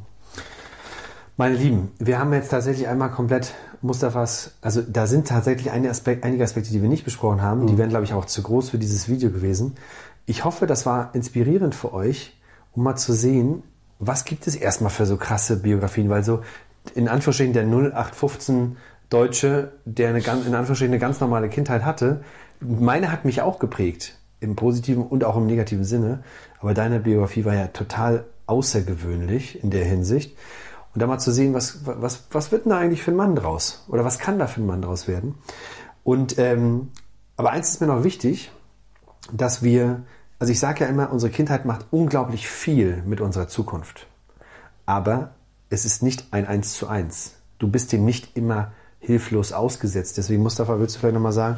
[1.37, 6.27] Meine Lieben, wir haben jetzt tatsächlich einmal komplett Mustafas, also da sind tatsächlich einige Aspekte,
[6.27, 7.63] einige Aspekte die wir nicht besprochen haben.
[7.63, 7.67] Mhm.
[7.67, 9.75] Die wären, glaube ich, auch zu groß für dieses Video gewesen.
[10.25, 12.37] Ich hoffe, das war inspirierend für euch,
[12.73, 13.63] um mal zu sehen,
[13.99, 16.41] was gibt es erstmal für so krasse Biografien, weil so
[16.95, 18.75] in Anführungsstrichen der 0815
[19.09, 22.23] Deutsche, der eine ganz, in Anführungsstrichen eine ganz normale Kindheit hatte,
[22.59, 26.23] meine hat mich auch geprägt im positiven und auch im negativen Sinne.
[26.59, 30.37] Aber deine Biografie war ja total außergewöhnlich in der Hinsicht.
[30.93, 33.35] Und da mal zu sehen, was, was, was wird denn da eigentlich für ein Mann
[33.35, 33.85] draus?
[33.87, 35.35] Oder was kann da für ein Mann draus werden?
[36.03, 36.89] Und ähm,
[37.35, 38.51] aber eins ist mir noch wichtig,
[39.31, 40.03] dass wir,
[40.37, 44.07] also ich sage ja immer, unsere Kindheit macht unglaublich viel mit unserer Zukunft.
[44.85, 45.31] Aber
[45.69, 47.35] es ist nicht ein Eins zu eins.
[47.57, 50.17] Du bist dem nicht immer hilflos ausgesetzt.
[50.17, 51.57] Deswegen, Mustafa, willst du vielleicht nochmal sagen,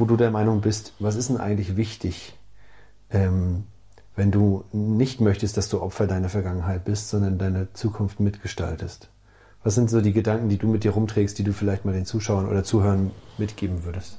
[0.00, 2.34] wo du der Meinung bist, was ist denn eigentlich wichtig,
[3.10, 3.64] ähm,
[4.16, 9.10] wenn du nicht möchtest, dass du Opfer deiner Vergangenheit bist, sondern deine Zukunft mitgestaltest?
[9.62, 12.06] Was sind so die Gedanken, die du mit dir rumträgst, die du vielleicht mal den
[12.06, 14.18] Zuschauern oder Zuhörern mitgeben würdest?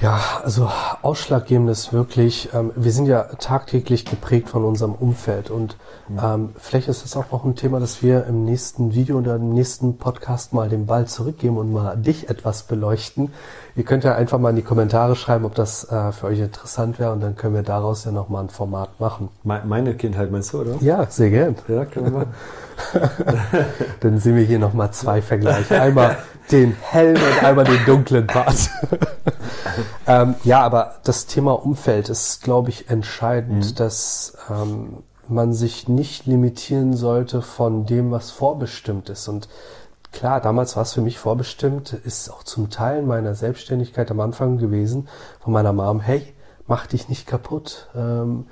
[0.00, 0.70] Ja, also
[1.02, 5.76] ausschlaggebend ist wirklich, ähm, wir sind ja tagtäglich geprägt von unserem Umfeld und
[6.08, 6.20] mhm.
[6.22, 9.54] ähm, vielleicht ist das auch noch ein Thema, dass wir im nächsten Video oder im
[9.54, 13.32] nächsten Podcast mal den Ball zurückgeben und mal dich etwas beleuchten.
[13.74, 17.00] Ihr könnt ja einfach mal in die Kommentare schreiben, ob das äh, für euch interessant
[17.00, 19.30] wäre und dann können wir daraus ja nochmal ein Format machen.
[19.42, 20.76] Meine Kindheit meinst du, oder?
[20.80, 21.56] Ja, sehr gern.
[21.66, 22.26] Ja, können wir
[24.00, 25.80] dann sehen wir hier nochmal zwei Vergleiche.
[25.80, 26.18] Einmal
[26.50, 28.70] den hellen und einmal den dunklen Part.
[30.06, 33.74] ähm, ja, aber das Thema Umfeld ist, glaube ich, entscheidend, mhm.
[33.76, 39.28] dass ähm, man sich nicht limitieren sollte von dem, was vorbestimmt ist.
[39.28, 39.48] Und
[40.12, 44.58] klar, damals war es für mich vorbestimmt, ist auch zum Teil meiner Selbstständigkeit am Anfang
[44.58, 45.08] gewesen,
[45.40, 46.34] von meiner Mom, hey,
[46.66, 47.88] mach dich nicht kaputt.
[47.94, 48.46] Ähm,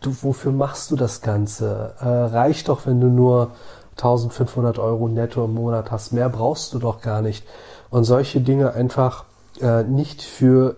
[0.00, 1.94] du, wofür machst du das Ganze?
[2.00, 3.52] Äh, reicht doch, wenn du nur
[4.02, 6.12] 1500 Euro netto im Monat hast.
[6.12, 7.46] Mehr brauchst du doch gar nicht.
[7.90, 9.24] Und solche Dinge einfach
[9.60, 10.76] äh, nicht für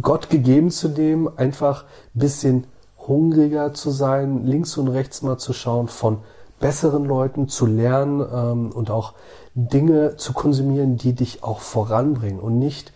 [0.00, 1.84] Gott gegeben zu nehmen, einfach
[2.14, 2.64] bisschen
[3.06, 6.18] hungriger zu sein, links und rechts mal zu schauen, von
[6.60, 9.14] besseren Leuten zu lernen ähm, und auch
[9.54, 12.92] Dinge zu konsumieren, die dich auch voranbringen und nicht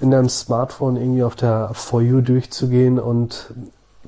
[0.00, 3.52] in deinem Smartphone irgendwie auf der For You durchzugehen und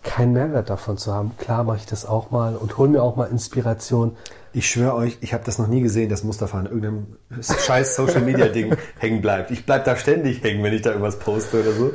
[0.03, 1.33] keinen Mehrwert davon zu haben.
[1.39, 4.17] Klar mache ich das auch mal und hol mir auch mal Inspiration.
[4.57, 8.21] Ich schwöre euch, ich habe das noch nie gesehen, dass Mustafa an irgendeinem scheiß Social
[8.21, 9.51] Media Ding hängen bleibt.
[9.51, 11.91] Ich bleib da ständig hängen, wenn ich da irgendwas poste oder so.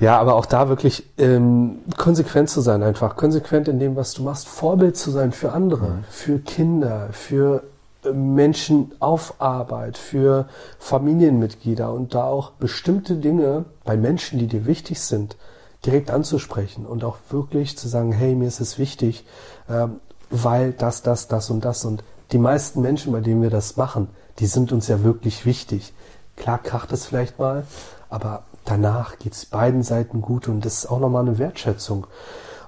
[0.00, 4.22] Ja, aber auch da wirklich ähm, konsequent zu sein, einfach konsequent in dem, was du
[4.22, 6.04] machst, Vorbild zu sein für andere, mhm.
[6.10, 7.62] für Kinder, für
[8.04, 10.46] äh, Menschen auf Arbeit, für
[10.80, 15.36] Familienmitglieder und da auch bestimmte Dinge bei Menschen, die dir wichtig sind,
[15.86, 19.24] direkt anzusprechen und auch wirklich zu sagen, hey, mir ist es wichtig,
[19.70, 20.00] ähm,
[20.30, 22.02] weil das, das, das und das und
[22.32, 24.08] die meisten Menschen, bei denen wir das machen,
[24.38, 25.92] die sind uns ja wirklich wichtig.
[26.36, 27.64] Klar kracht es vielleicht mal,
[28.10, 32.06] aber danach geht es beiden Seiten gut und das ist auch nochmal eine Wertschätzung.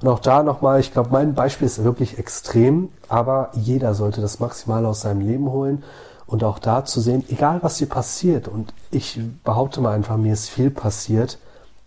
[0.00, 4.40] Und auch da nochmal, ich glaube, mein Beispiel ist wirklich extrem, aber jeder sollte das
[4.40, 5.82] maximal aus seinem Leben holen
[6.26, 10.32] und auch da zu sehen, egal was dir passiert, und ich behaupte mal einfach, mir
[10.32, 11.38] ist viel passiert,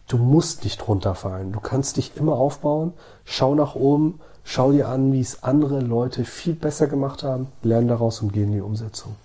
[0.08, 1.52] du musst nicht runterfallen.
[1.52, 2.94] Du kannst dich immer aufbauen,
[3.26, 7.88] schau nach oben, schau dir an, wie es andere Leute viel besser gemacht haben, lern
[7.88, 9.16] daraus und geh in die Umsetzung.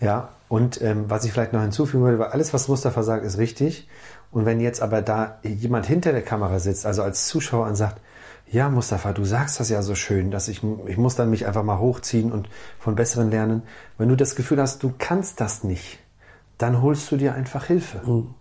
[0.00, 3.38] Ja, und ähm, was ich vielleicht noch hinzufügen würde, weil alles, was Mustafa sagt, ist
[3.38, 3.88] richtig.
[4.32, 8.00] Und wenn jetzt aber da jemand hinter der Kamera sitzt, also als Zuschauer und sagt,
[8.50, 11.62] ja, Mustafa, du sagst das ja so schön, dass ich, ich muss dann mich einfach
[11.62, 12.48] mal hochziehen und
[12.80, 13.62] von Besseren lernen.
[13.96, 16.00] Wenn du das Gefühl hast, du kannst das nicht,
[16.58, 18.00] dann holst du dir einfach Hilfe.
[18.04, 18.34] Mhm.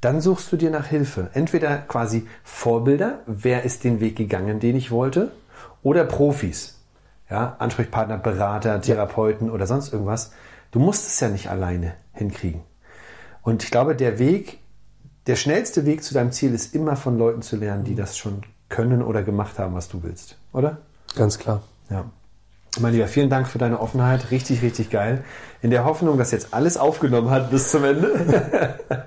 [0.00, 1.30] Dann suchst du dir nach Hilfe.
[1.34, 5.32] Entweder quasi Vorbilder, wer ist den Weg gegangen, den ich wollte,
[5.82, 6.78] oder Profis.
[7.30, 10.32] Ja, Ansprechpartner, Berater, Therapeuten oder sonst irgendwas.
[10.70, 12.62] Du musst es ja nicht alleine hinkriegen.
[13.42, 14.58] Und ich glaube, der Weg,
[15.26, 18.42] der schnellste Weg zu deinem Ziel ist immer von Leuten zu lernen, die das schon
[18.68, 20.36] können oder gemacht haben, was du willst.
[20.52, 20.78] Oder?
[21.16, 21.62] Ganz klar.
[21.90, 22.04] Ja.
[22.80, 24.30] Mein Lieber, vielen Dank für deine Offenheit.
[24.30, 25.24] Richtig, richtig geil.
[25.62, 28.78] In der Hoffnung, dass jetzt alles aufgenommen hat bis zum Ende.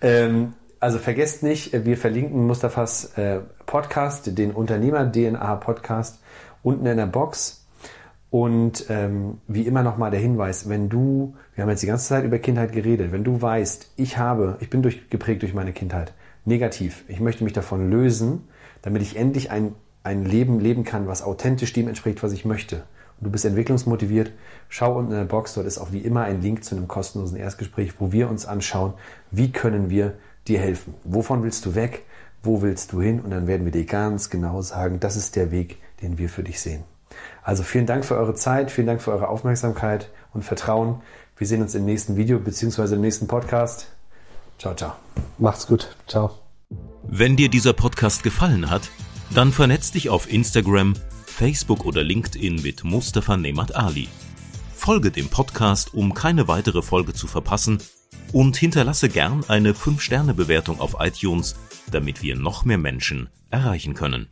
[0.00, 6.20] ähm, also vergesst nicht, wir verlinken Mustafas äh, Podcast, den Unternehmer-DNA-Podcast,
[6.62, 7.66] unten in der Box.
[8.30, 12.24] Und ähm, wie immer nochmal der Hinweis, wenn du, wir haben jetzt die ganze Zeit
[12.24, 16.12] über Kindheit geredet, wenn du weißt, ich habe, ich bin durch, geprägt durch meine Kindheit,
[16.44, 18.48] negativ, ich möchte mich davon lösen,
[18.82, 22.82] damit ich endlich ein, ein Leben leben kann, was authentisch dem entspricht, was ich möchte
[23.20, 24.32] du bist entwicklungsmotiviert,
[24.68, 27.36] schau unten in der Box, dort ist auch wie immer ein Link zu einem kostenlosen
[27.36, 28.94] Erstgespräch, wo wir uns anschauen,
[29.30, 30.14] wie können wir
[30.48, 30.94] dir helfen.
[31.04, 32.04] Wovon willst du weg?
[32.42, 33.20] Wo willst du hin?
[33.20, 36.42] Und dann werden wir dir ganz genau sagen, das ist der Weg, den wir für
[36.42, 36.84] dich sehen.
[37.42, 41.00] Also vielen Dank für eure Zeit, vielen Dank für eure Aufmerksamkeit und Vertrauen.
[41.36, 42.94] Wir sehen uns im nächsten Video bzw.
[42.94, 43.88] im nächsten Podcast.
[44.58, 44.92] Ciao, ciao.
[45.38, 45.94] Macht's gut.
[46.06, 46.30] Ciao.
[47.02, 48.90] Wenn dir dieser Podcast gefallen hat,
[49.34, 50.94] dann vernetz dich auf Instagram,
[51.36, 54.08] Facebook oder LinkedIn mit Mustafa Nemat Ali.
[54.74, 57.76] Folge dem Podcast, um keine weitere Folge zu verpassen
[58.32, 61.54] und hinterlasse gern eine 5-Sterne-Bewertung auf iTunes,
[61.90, 64.28] damit wir noch mehr Menschen erreichen können.